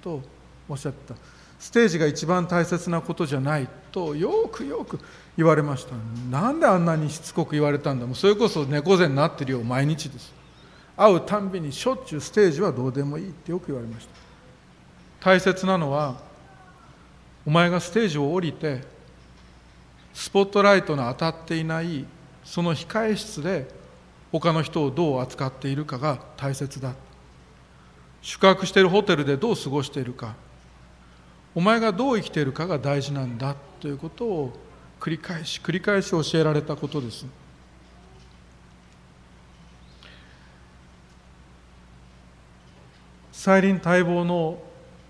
[0.03, 0.21] と
[0.69, 1.15] おっしゃった。
[1.59, 5.01] ステージが一番大切なことじゃないとよくよく
[5.37, 5.95] 言われました。
[6.31, 8.07] なんであんなにしつこく言われたんだ。
[8.07, 9.63] もうそれこそ猫背になってるよ。
[9.63, 10.33] 毎日です。
[10.97, 14.11] 会うたんびにしょっちゅうステージはどうでもいいってよく言われました。
[15.21, 16.17] 大切なのは
[17.47, 18.83] お前がステージを降りて
[20.15, 22.05] スポットライトの当たっていない
[22.45, 23.69] その控え室で
[24.33, 26.95] 他の人をどう扱っているかが大切だ。
[28.21, 30.35] 宿泊しているホテルでどう過ごしているか。
[31.59, 34.53] お前がどう生きているかが大事なんだということを
[35.01, 37.27] 繰り返し繰り返し教えられたことです。
[43.33, 44.63] 再臨待望の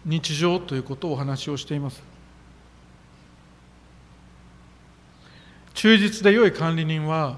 [0.06, 2.02] 日常ということをお話をしています
[5.74, 7.36] 忠実で良い管理人は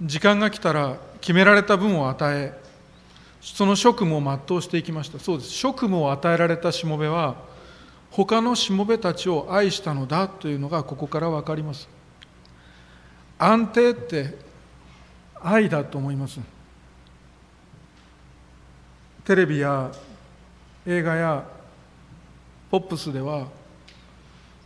[0.00, 2.61] 時間が来たら決められた分を与え
[3.42, 5.18] その職務を全うしていきました。
[5.18, 5.50] そうです。
[5.50, 7.34] 職務を与えられたしもべは
[8.10, 11.88] 他のしもべたちを愛したのだというのがここから分かります。
[13.38, 14.38] 安定って
[15.42, 16.38] 愛だと思います。
[19.24, 19.90] テレビや
[20.86, 21.44] 映画や
[22.70, 23.46] ポップスでは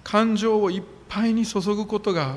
[0.05, 2.37] 感情をいっぱいに注ぐことが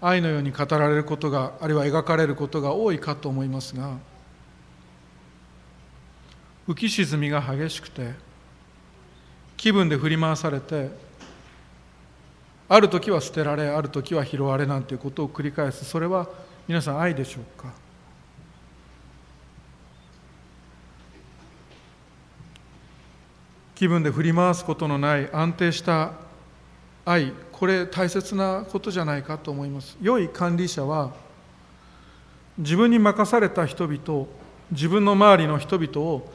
[0.00, 3.96] 愛のように語られることがあるいは描かれることが多いかと思いますが
[6.66, 8.12] 浮き沈みが激しくて
[9.56, 10.90] 気分で振り回されて
[12.68, 15.84] ある時は捨てられある時は拾われなんていうことを繰り返す。
[15.84, 16.28] それは
[16.66, 17.68] 皆さん愛でしょうか？
[23.74, 26.12] 気分で振り回すことのない安定した
[27.04, 27.32] 愛。
[27.52, 29.98] これ大切なことじゃないかと思います。
[30.00, 31.12] 良い管理者は
[32.56, 34.26] 自分に任された人々
[34.70, 36.32] 自分の周りの人々を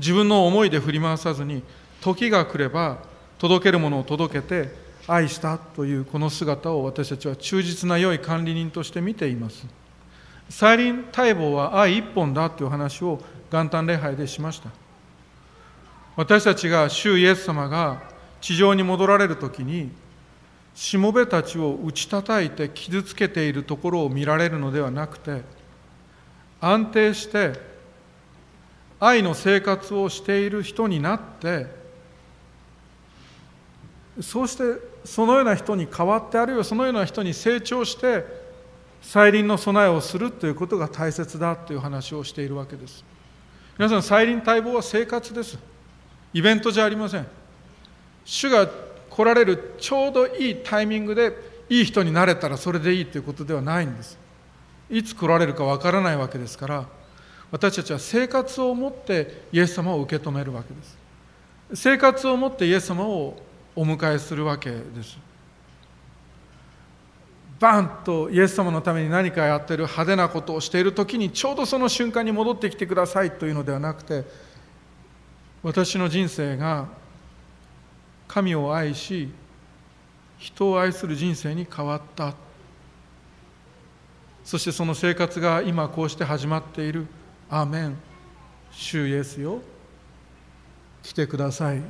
[0.00, 1.62] 自分の思いで振り回さずに
[2.00, 2.98] 時が来れば
[3.38, 4.74] 届けるものを届けて
[5.06, 9.66] 愛したというこの姿を私たちは忠実な良い管理人として見ています。
[10.48, 13.20] 再臨待望は愛一本だという話を
[13.52, 14.70] 元旦礼拝でしました。
[16.16, 18.02] 私たちが主イエス様が
[18.40, 19.90] 地上に戻られる時に
[20.74, 25.42] しもべたちを打ち叩いて傷つけているところを見られるのではなくて
[26.60, 27.69] 安定して
[29.00, 31.66] 愛の生活をしている人になって
[34.20, 38.24] そうしてそのような人に変わってあるいはそのような人に成長して
[39.00, 43.02] 再臨の備えをするということが大切だという話をしているわけです。
[43.78, 45.58] 皆さん再臨待望は生活です。
[46.34, 47.26] イベントじゃありません。
[48.26, 48.68] 主が
[49.08, 51.34] 来られるちょうどいいタイミングで
[51.70, 54.18] いい人になれたらそれでいいということではないんです。
[54.90, 56.86] いつ来られるかわからないわけですから
[57.50, 60.98] 私たちは生活をもってイエス様を受け止めるわけです。
[61.74, 63.36] 生活をもってイエス様を
[63.74, 65.18] お迎えするわけです。
[67.58, 74.24] バンとイエス様のために何かやってる派手なことをしている時にちょうどその瞬間に戻ってきてくださいというのではなくて
[75.62, 76.88] 私の人生が
[78.26, 79.30] 神を愛し
[80.38, 82.34] 人を愛する人生に変わった。
[84.42, 87.06] そしてその生活が今こうして始まっている。
[87.50, 87.96] アーメン。
[88.70, 89.60] 主イエスよ。
[91.02, 91.82] 来てください。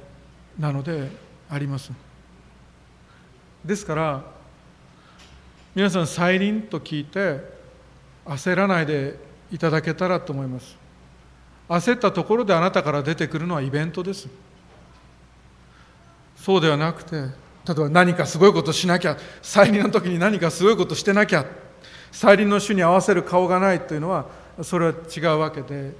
[0.59, 1.11] なので
[1.51, 1.93] あります。
[3.63, 4.25] ですから
[5.75, 7.41] 皆さん再臨と聞いて
[8.25, 9.19] 焦らないで
[9.53, 10.77] いただけたらと思います。
[11.69, 14.29] 焦ったところであなたから出てくるのはイベントです。
[16.37, 17.25] そうではなくて例
[17.73, 21.45] えば何かすごいことしなきゃ再臨の時に何かすごいことしてなきゃ
[22.11, 24.25] 再臨の主に合わせる顔がないというのは
[24.63, 25.93] それは違うわけで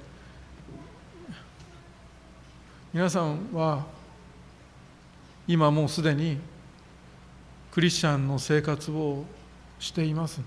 [2.93, 3.85] 皆さんは
[5.47, 6.37] 今もうすでに
[7.71, 9.23] クリスチャンの生活を
[9.79, 10.41] しています。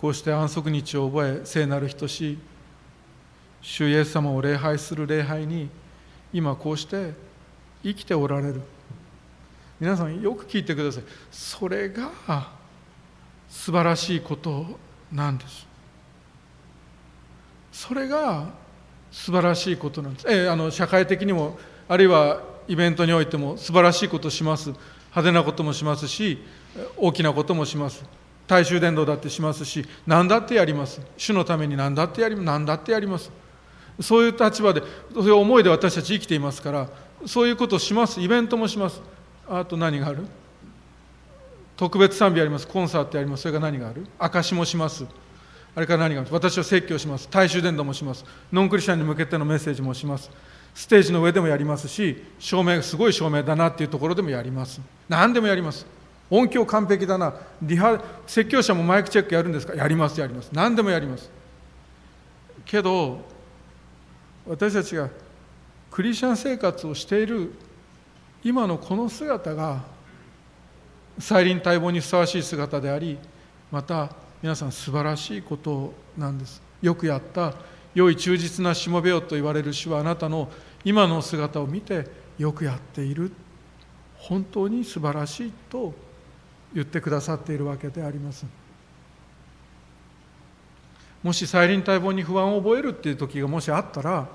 [0.00, 2.38] こうして安息日を覚え聖なる人し
[3.60, 5.68] 主イエス様を礼拝する礼拝に
[6.32, 7.12] 今こうして
[7.82, 8.62] 生きておられる。
[9.78, 11.02] 皆さんよく聞いてください。
[11.30, 12.10] それが
[13.48, 14.87] 素晴らしいこと。
[15.12, 15.66] なんです。
[17.72, 18.46] それが
[19.10, 24.70] 素晴らしいことなんです、えあの社会的にもあるいはイベントにおいても素晴らしいことします。
[24.70, 26.38] 派手なこともしますし
[26.96, 28.04] 大きなこともします。
[28.46, 31.00] 大衆伝道だってしますし何だってやります。
[31.16, 33.30] 主のために何だってやり何だってやります。
[34.00, 34.82] そういう立場で
[35.14, 36.88] そういう思いで私たち生きていますから
[37.26, 38.20] そういうことをします。
[38.20, 39.00] イベントもします。
[39.48, 40.26] あと何がある？
[41.78, 42.66] 特別賛美あります。
[42.66, 43.44] コンサートやります。
[43.44, 44.04] それが何がある？
[44.18, 45.06] 証もします。
[45.76, 46.30] あれから何がある？
[46.32, 47.28] 私は説教します。
[47.30, 48.24] 大衆伝道もします。
[48.52, 50.28] ノンクリスチャンに向けてのメッセージもします。
[50.74, 54.80] ステージの上でもやりますし照明すごい照明だなっていうところでもやります。
[55.08, 55.86] 何でもやります。
[56.30, 57.32] 音響完璧だな。
[57.62, 59.76] リハ説教者もマイクチェックやるんですか？
[59.76, 60.50] やりますやります。
[60.52, 61.30] 何でもやります。
[62.64, 63.20] けど
[64.48, 65.08] 私たちが
[65.92, 67.52] クリスチャン生活をしている
[68.42, 69.96] 今のこの姿が
[71.18, 73.18] 再臨待望にふさわしい姿であり
[73.70, 74.10] また
[74.42, 76.62] 皆さん素晴らしいことなんです。
[76.80, 77.54] よくやった
[77.94, 80.48] 良い忠実なしもべよと言われる主はあなたの
[80.84, 82.06] 今の姿を見て
[82.38, 83.32] よくやっている。
[84.16, 85.94] 本当に素晴らしいと
[86.74, 88.46] 言ってくださっているわけであります。
[91.22, 94.28] もし再臨待望に不安を覚えるっていう時がもしあったら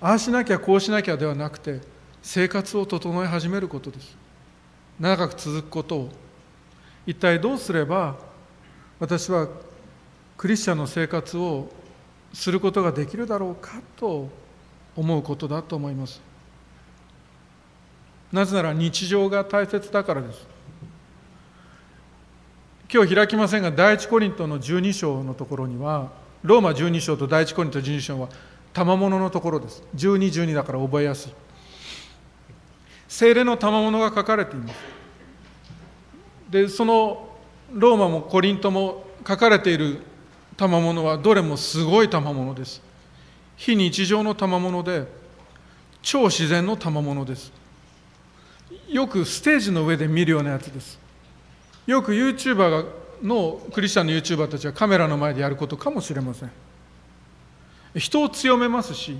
[0.00, 1.80] ああしなきゃこうしなきゃではなくて
[2.22, 4.16] 生活を整え始めることです。
[5.00, 6.08] 長く続くことを。
[7.06, 8.16] 一体どうすれば
[9.00, 9.48] 私は
[10.36, 11.68] クリスチャンの生活を
[12.32, 14.28] することができるだろうかと
[14.96, 16.20] 思うことだと思います。
[18.32, 20.46] なぜなら日常が大切だからです。
[22.92, 26.10] 今日開きませんが第一コリントの12章のところには
[26.42, 28.28] ローマ12章と第一コリント12章は
[28.72, 29.82] 賜物のところです。
[29.96, 31.32] 1212だから覚えやすい。
[33.12, 34.74] 精霊の賜物が書かれています。
[36.48, 37.28] でその
[37.70, 39.98] ローマもコリントも書かれている
[40.56, 42.80] 賜物はどれもすごい賜物です。
[43.58, 45.06] 非日常の賜物で
[46.00, 47.52] 超自然の賜物です。
[48.88, 50.98] よくステージの上で見るようなやつです。
[51.86, 52.84] よく YouTuber が
[53.22, 56.50] のクリスチャンの YouTuber たちはカメラの前でやることかもしれません。
[57.94, 59.18] 人を強めますし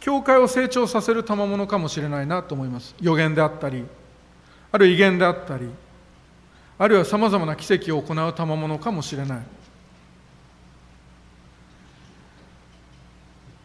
[0.00, 2.94] 教会を成長させる賜物かもしれないなと思います。
[3.00, 3.84] 予言であったり
[4.72, 5.68] あるいは威厳であったり
[6.78, 9.42] あるいはさまざまな奇跡を行う賜物かもしれない。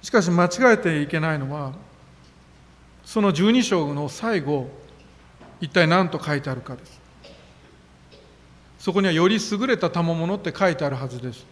[0.01, 1.71] しかし間違えていけないのは
[3.03, 4.67] その十二章の最後
[5.61, 6.99] 一体何と書いてあるかです。
[8.77, 11.45] そこにはより優れた賜物って書いてあるはずです。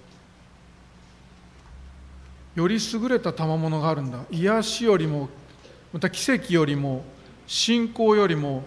[2.56, 4.20] より優れた賜物があるんだ。
[4.30, 5.30] 癒しよりも
[5.91, 7.04] また奇跡よりも
[7.47, 8.64] 信仰よりも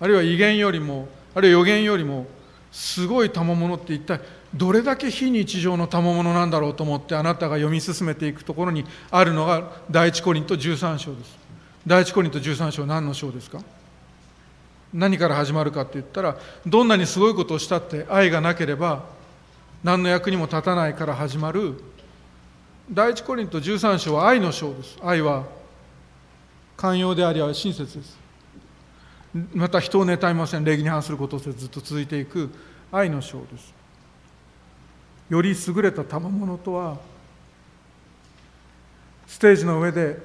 [0.00, 2.26] あるいは威厳よりもあるいは予言よりも
[2.70, 4.20] すごい賜物って一体
[4.54, 11.36] どれだけ非日常の賜物なんだろうと思ってあなたが読み進めていくところにあるのが第一コリント13章です。
[11.86, 13.60] 第一コリント13章何の章ですか？
[14.92, 16.36] 何から始まるかって言ったら
[16.66, 19.04] どんなにすごいことをしたって愛がなければ
[19.84, 21.74] 何の役にも立たないから始まる
[22.90, 24.96] 第一コリント13章は愛の章です。
[25.02, 25.44] 愛は
[26.76, 28.18] 寛容であり親切です。
[29.52, 30.64] また人を妬みません。
[30.64, 32.50] 礼儀に反することをずっと続いていく。
[32.90, 33.74] 愛の章です。
[35.28, 36.96] より優れた賜物とは
[39.26, 40.16] ステージの上で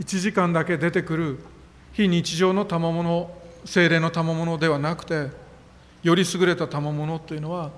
[0.00, 1.38] 1時間だけ出てくる
[1.92, 3.30] 非日常の賜物
[3.66, 5.28] 精霊の賜物ではなくて
[6.02, 7.70] より優れた賜物というのは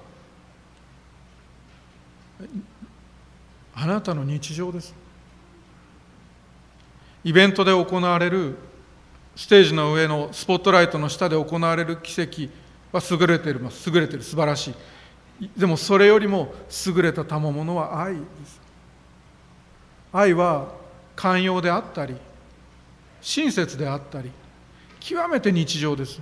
[3.82, 4.94] あなたの日常です。
[7.24, 8.56] イベントで行われる
[9.34, 12.42] ステージの上のスポットライトの下で行われる奇跡
[12.92, 14.74] は優れています優れている素晴らし
[15.40, 15.50] い。
[15.56, 16.52] でもそれよりも
[16.86, 18.60] 優れた賜物は愛です。
[20.12, 20.74] 愛は
[21.16, 22.16] 寛容であったり
[23.22, 24.30] 親切であったり
[24.98, 26.20] 極めて日常です。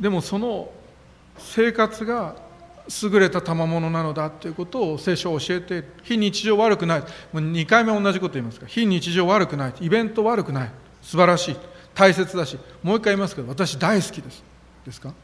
[0.00, 0.72] でもその
[1.38, 2.34] 生活が
[3.02, 7.00] 優れた賜物なのだということを聖書は教えて非日常悪くない。
[7.00, 9.74] もう2回目同じこと言いますか非日常悪くない。
[9.80, 10.70] イベント悪くない。
[11.00, 11.56] 素晴らしい。
[11.94, 12.58] 大切だし。
[12.82, 14.42] もう一回言いますけど私大好きです。
[14.84, 15.14] ですか？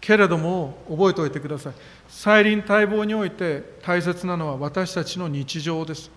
[0.00, 1.72] けれども覚えておいてください。
[2.08, 6.10] 再臨待望において大切なのは私たちの日常です。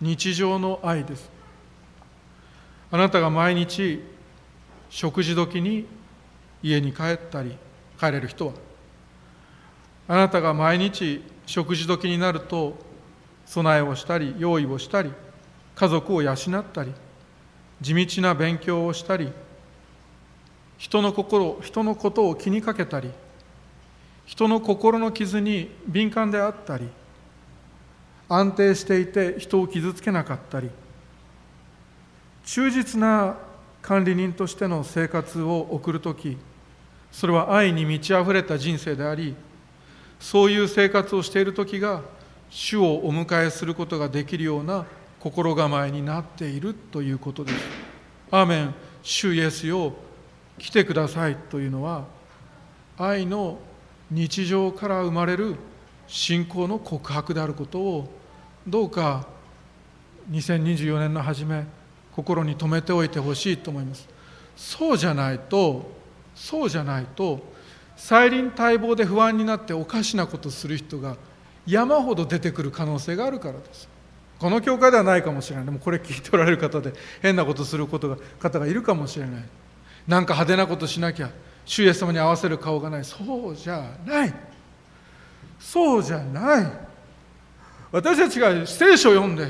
[0.00, 1.30] 日常の愛です。
[2.90, 4.04] あなたが毎日
[4.90, 5.86] 食事時に
[6.62, 7.56] 家に帰ったり
[7.98, 8.52] 帰れる人は
[10.08, 12.76] あなたが毎日食事時になると
[13.46, 15.12] 備えをしたり用意をしたり
[15.74, 16.36] 家族を養っ
[16.72, 16.92] たり
[17.80, 19.32] 地道な勉強をしたり
[20.78, 23.10] 人の心人のことを気にかけたり
[24.24, 26.88] 人の心の傷に敏感であったり
[28.28, 30.70] 安定していて人を傷つけなかったり
[32.44, 33.36] 忠実な
[33.82, 36.38] 管理人としての生活を送る時
[37.10, 39.34] それは愛に満ち溢れた人生であり
[40.22, 42.00] そういう生活をしている時が
[42.48, 44.86] 主をお迎えすることができるような
[45.18, 47.58] 心構えになっているということです。
[48.30, 49.92] アーメン主イエスよ
[50.58, 52.04] 来てくださいというのは
[52.96, 53.58] 愛の
[54.12, 55.56] 日常から生まれる
[56.06, 58.08] 信仰の告白であることを
[58.66, 59.26] どうか
[60.30, 61.66] 2024年の初め
[62.14, 64.08] 心に留めておいてほしいと思います
[64.56, 65.90] そうじゃないと
[66.34, 67.40] そうじゃないと
[68.04, 71.16] 再臨待望で不安になっておかしなことする人が
[71.64, 73.88] 山ほど出てくる可能性があるからです。
[74.40, 75.64] この教会ではないかもしれない。
[75.64, 79.44] でもこれ聞いておられる方で変なことすることが方がいるかもしれない。
[80.08, 81.30] なんか派手なことしなきゃ
[81.64, 83.04] 主イエス様に合わせる顔がない。
[83.04, 84.34] そうじゃない。
[85.60, 86.72] そうじゃない。
[87.92, 89.46] 私たちが聖書を読んで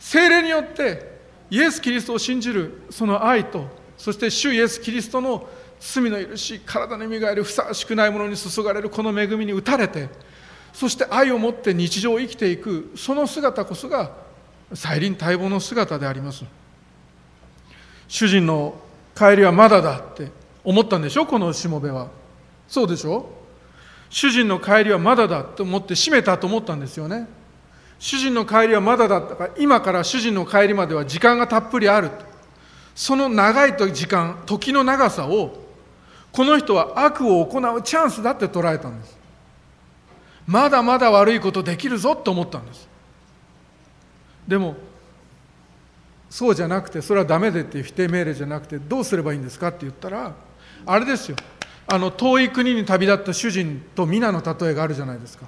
[0.00, 5.48] 精霊によってイエス・キリストを信じるその愛とそして主イエス・キリストの
[5.80, 10.08] 罪の許し体の身がえるふさわしくないものに注がれるこの恵みに打たれて
[10.72, 14.12] そして愛を持って日常を生きていくその姿こそが
[14.72, 16.44] 再臨待望の姿であります。
[18.08, 18.74] 主人の
[19.14, 20.32] 帰りはまだだって
[20.64, 21.26] 思ったんでしょ？
[21.26, 22.08] このしもべは。
[22.66, 23.30] そうでしょ？
[24.10, 27.28] 主人の帰りはまだだと思って閉めたと思ったんですよね。
[27.98, 29.36] 主人の帰りはまだだった。
[29.36, 32.10] から今から主人の帰りまでは時間がたっぷりある。
[32.94, 35.63] その長い時間時の長さを
[36.34, 39.16] この人は悪を行うチャンスだって捉えたんです。
[40.48, 42.88] まだまだ悪いことできるぞと思ったんです。
[44.48, 44.74] でも
[46.28, 50.34] そうじゃなくてそれはダメでっていう否定命令じゃなくてどうすればいいんですかって言ったら
[50.84, 51.36] あれですよ。
[51.86, 55.46] あの遠い国に旅立った主人と皆の例えがあるじゃないですか。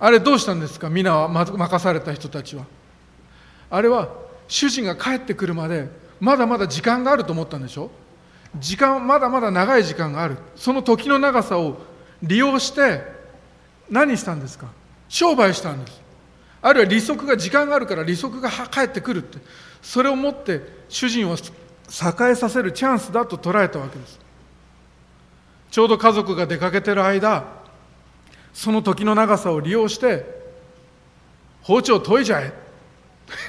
[0.00, 0.90] あれどうしたんですか？
[0.90, 2.64] 皆は任された人たちは。
[3.70, 4.08] あれは
[4.48, 5.88] 主人が帰ってくるまで
[6.18, 7.92] まだまだ時間があると思ったんでしょ？
[8.58, 10.38] 時間まだまだ長い時間がある。
[10.56, 11.78] その時の長さを
[12.22, 13.02] 利用して
[13.90, 14.68] 何したんですか？
[15.08, 16.00] 商売したんです。
[16.62, 19.38] あるいは利息が時間があるから利息が返ってくるって。
[19.82, 21.36] それをもって主人を栄
[22.30, 24.18] えさせるチャンスだと捉えたわけです。
[25.70, 27.44] ちょうど家族が出かけてる間
[28.52, 30.24] その時の長さを利用して
[31.62, 32.52] 包丁研いじゃえ。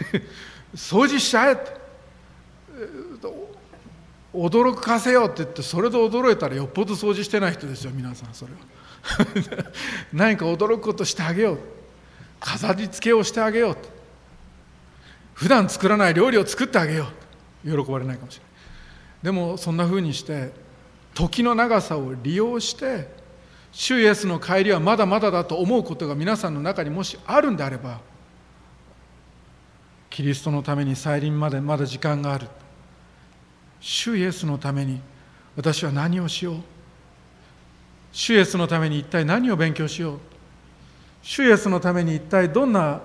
[0.76, 1.78] 掃除しちゃえって。
[4.36, 8.60] 驚かせようって言ってそれで驚いたらよっぽど掃除してない人ですよ皆さんそれは。
[10.14, 11.60] 何か驚くことしてあげよう。
[12.40, 13.78] 飾り付けをしてあげよう
[15.34, 17.08] 普段作らない料理を作ってあげよ
[17.66, 18.54] う喜ばれないかもしれない。
[19.24, 20.52] でもそんなふうにして
[21.14, 23.10] 時の長さを利用して
[23.72, 28.00] 主イエスの帰りはまだまだだと思うことが皆さんの中にもしあるんであれば
[30.10, 32.48] キリストのために再臨までまだ時間がある。
[33.88, 35.00] 主イエスのために
[35.56, 36.56] 私は何をしよう？
[38.12, 40.20] 主イエスのために一体何を勉強しよう？
[41.22, 43.02] 主イエスのために一体どんな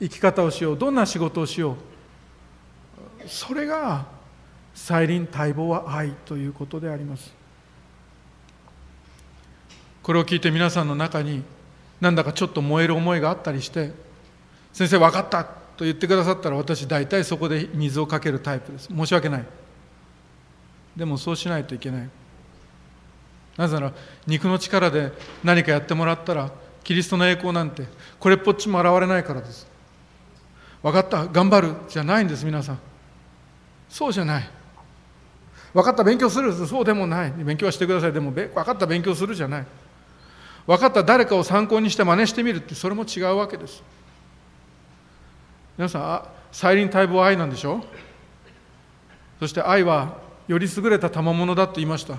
[0.00, 0.78] 生き方をしよう？
[0.78, 3.28] どんな仕事をしよう？
[3.28, 4.06] それが
[4.74, 7.30] 再臨待望は愛ということであります。
[10.02, 11.42] これを聞いて皆さんの中に
[12.00, 13.92] なんだかちょっと燃える思いがあったりして
[14.72, 18.88] 先生分かったと言ってくださったら私大体そこで水をかけるタイプです。
[18.88, 19.44] 申し訳ない。
[20.96, 22.08] でもそうしないといけない。
[23.56, 23.92] なぜなら
[24.26, 26.50] 肉の力で何かやってもらったら
[26.82, 27.84] キリストの栄光なんて
[28.18, 29.66] これっぽっちも現れないからです。
[30.82, 31.26] 分かった？
[31.26, 31.74] 頑張る？
[31.88, 32.78] じゃないんです皆さん。
[33.88, 34.50] そうじゃない。
[35.72, 36.04] 分かった？
[36.04, 36.52] 勉強する？
[36.52, 37.32] そうでもない。
[37.32, 38.12] 勉強はしてください。
[38.12, 38.86] でも分かった？
[38.86, 39.66] 勉強するじゃない。
[40.66, 41.02] 分かった？
[41.02, 43.82] 誰かを参考にして真似してみるってそれも違うわけです。
[45.78, 47.84] 皆さん再臨待望愛なんでしょ？
[49.40, 52.18] そして愛はより優れた賜物だと言いました。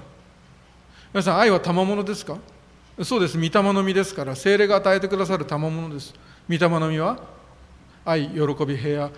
[1.13, 2.37] 皆さん愛は賜物ですか？
[3.03, 3.37] そうです。
[3.37, 6.13] 御霊の実ですから精霊が与えてくださる賜物です。
[6.49, 7.19] 御霊の実は
[8.03, 9.11] 愛喜び平安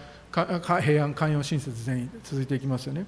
[0.82, 3.05] 平安寛容親切善意続いていきますよね。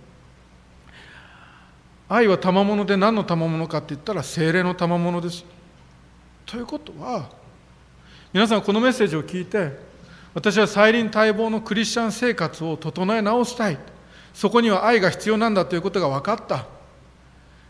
[2.08, 5.46] 愛は賜物で何の賜物かって言ったら精霊の賜物です。
[6.46, 7.30] ということは
[8.34, 9.78] 皆さんこのメッセージを聞いて
[10.34, 13.78] 私は再臨待望のクリスチャン生活を整え直したい。
[14.34, 16.66] そこには愛が必要なんだということが分かった。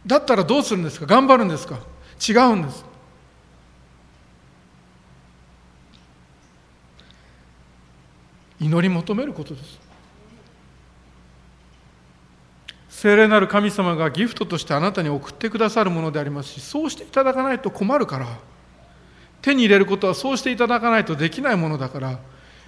[0.05, 1.05] だったらどうするんですか？
[1.05, 1.79] 頑張るんですか？
[2.27, 2.85] 違うんです。
[8.59, 9.79] 祈り求めることです。
[12.89, 18.27] 聖霊なる神様がギフトとしてあなたに送ってくださるものでありますしそうしていただかないと困るから。
[19.41, 22.19] 手に入れることはそうしていただかないとできないものだから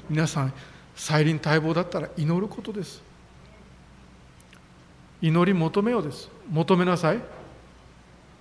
[0.09, 0.53] 皆さん
[0.95, 3.11] 再臨待望だったら祈ることです。
[5.22, 6.30] 祈り求めようです。
[6.49, 7.19] 求めなさい。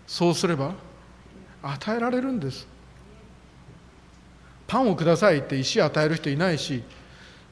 [0.07, 0.73] そうすれば
[1.63, 2.67] 与えられるんです。
[4.67, 6.83] パンをくださいって石与える人いないし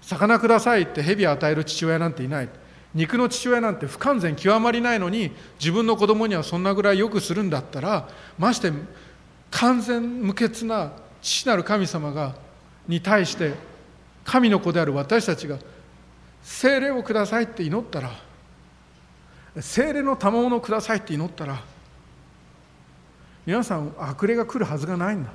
[0.01, 2.49] 魚くださいって蛇与える父親なんていない。
[2.95, 8.09] 肉の父親なんて不完全極まりないのに自分の子供にはそんなぐらいよくするんだったら
[8.39, 8.73] まして
[9.51, 12.35] 完全無欠な父なる神様が
[12.87, 13.53] に対して
[14.25, 15.59] 神の子である私たちが
[16.43, 18.11] 精霊をくださいって祈ったら
[19.61, 21.63] 精霊の賜物をくださいって祈ったら
[23.47, 25.31] 皆さん悪霊が来るはずがないんだ。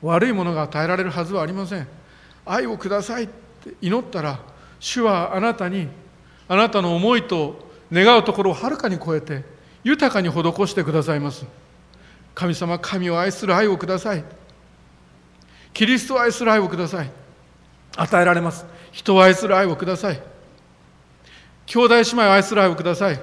[0.00, 1.88] 悪いものが与えられるはずはありません。
[2.46, 4.38] 愛をくださいって祈ったら
[4.78, 5.88] 主はあなたに
[6.46, 9.44] あなたの思いと願うところをはるかに超えて
[9.82, 10.34] 豊かに施
[10.66, 11.44] してくださいます。
[12.34, 14.24] 神様神を愛する愛をください。
[15.72, 17.10] キリストを愛する愛をください。
[17.96, 18.64] 与えられます。
[18.92, 20.33] 人を愛する愛をください。
[21.66, 23.20] 兄弟姉妹を愛する愛をください。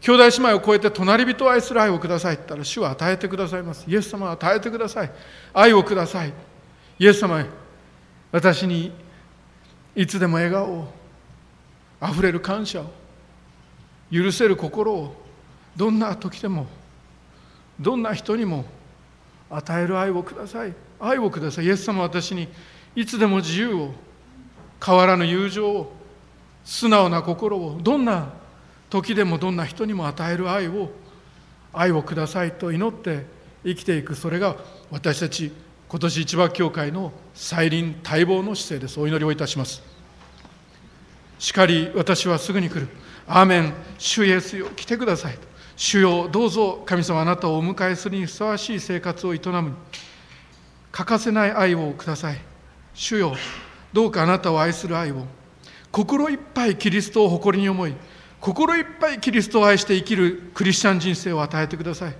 [0.00, 2.34] 兄弟姉妹を超えて隣人を愛する愛をください。
[2.34, 3.84] って言ったら主は与えてくださいます。
[3.88, 5.12] イエス様は与えてください。
[5.52, 6.32] 愛をください。
[6.98, 7.46] イエス様へ
[8.32, 8.92] 私に
[9.94, 10.92] いつでも笑顔を
[12.00, 12.86] あふれる感謝を
[14.10, 15.14] 許せる心を
[15.76, 16.66] どんな時でも
[17.78, 18.64] どんな人にも
[19.50, 20.74] 与える愛をください。
[20.98, 21.66] 愛をください。
[21.66, 22.48] イエス様は私に
[22.94, 23.94] いつでも自由を
[24.84, 25.99] 変わらぬ友情を
[26.64, 28.32] 素直な心をどんな
[28.88, 30.90] 時でもどんな人にも与える愛を
[31.72, 33.24] 愛をくださいと祈って
[33.64, 34.14] 生きていく。
[34.14, 34.56] それが
[34.90, 35.52] 私たち
[35.88, 39.00] 今年一番教会の再臨待望の姿勢です。
[39.00, 39.82] お祈りをいたします。
[41.38, 42.88] しかり私はすぐに来る。
[43.26, 43.72] アーメン。
[43.98, 45.38] 主イエスよ来てください。
[45.76, 49.74] 主よどうぞ神様あなたをお迎えするにふさわしい生活を営む。
[50.92, 52.40] 欠かせない愛をください。
[52.92, 53.34] 主よ
[53.92, 55.26] どうかあなたを愛する愛を。
[55.92, 57.94] 心いっぱいキリストを誇りに思い
[58.40, 62.14] 心いっぱいキリストを愛して生きるクリスチャン人生を与えてください。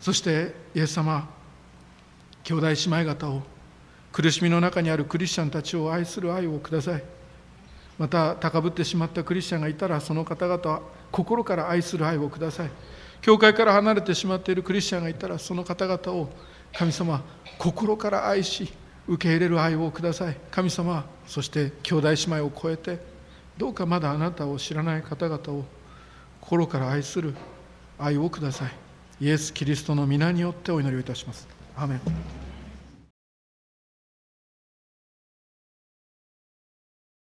[0.00, 1.28] そしてイエス様
[2.44, 3.42] 兄弟姉妹方を
[4.12, 7.02] 苦しみの中にあるクリスチャンたちを愛する愛をください。
[7.98, 12.70] また高ぶってしまったクリスチャンがいたらその方々は心から愛する愛をください。
[13.22, 16.28] 教会から離れてしまっているクリスチャンがいたらその方々を
[16.72, 17.24] 神様
[17.58, 18.72] 心から愛し
[19.08, 20.36] 受け入れる愛をください。
[20.50, 22.98] 神様そして兄弟姉妹を超えて
[23.56, 25.64] どうかまだあなたを知らない方々を
[26.40, 27.34] 心から愛する
[27.98, 28.72] 愛をください。
[29.20, 31.48] イエス・キリストの皆によってお祈りをいたします。
[31.76, 32.45] アメン。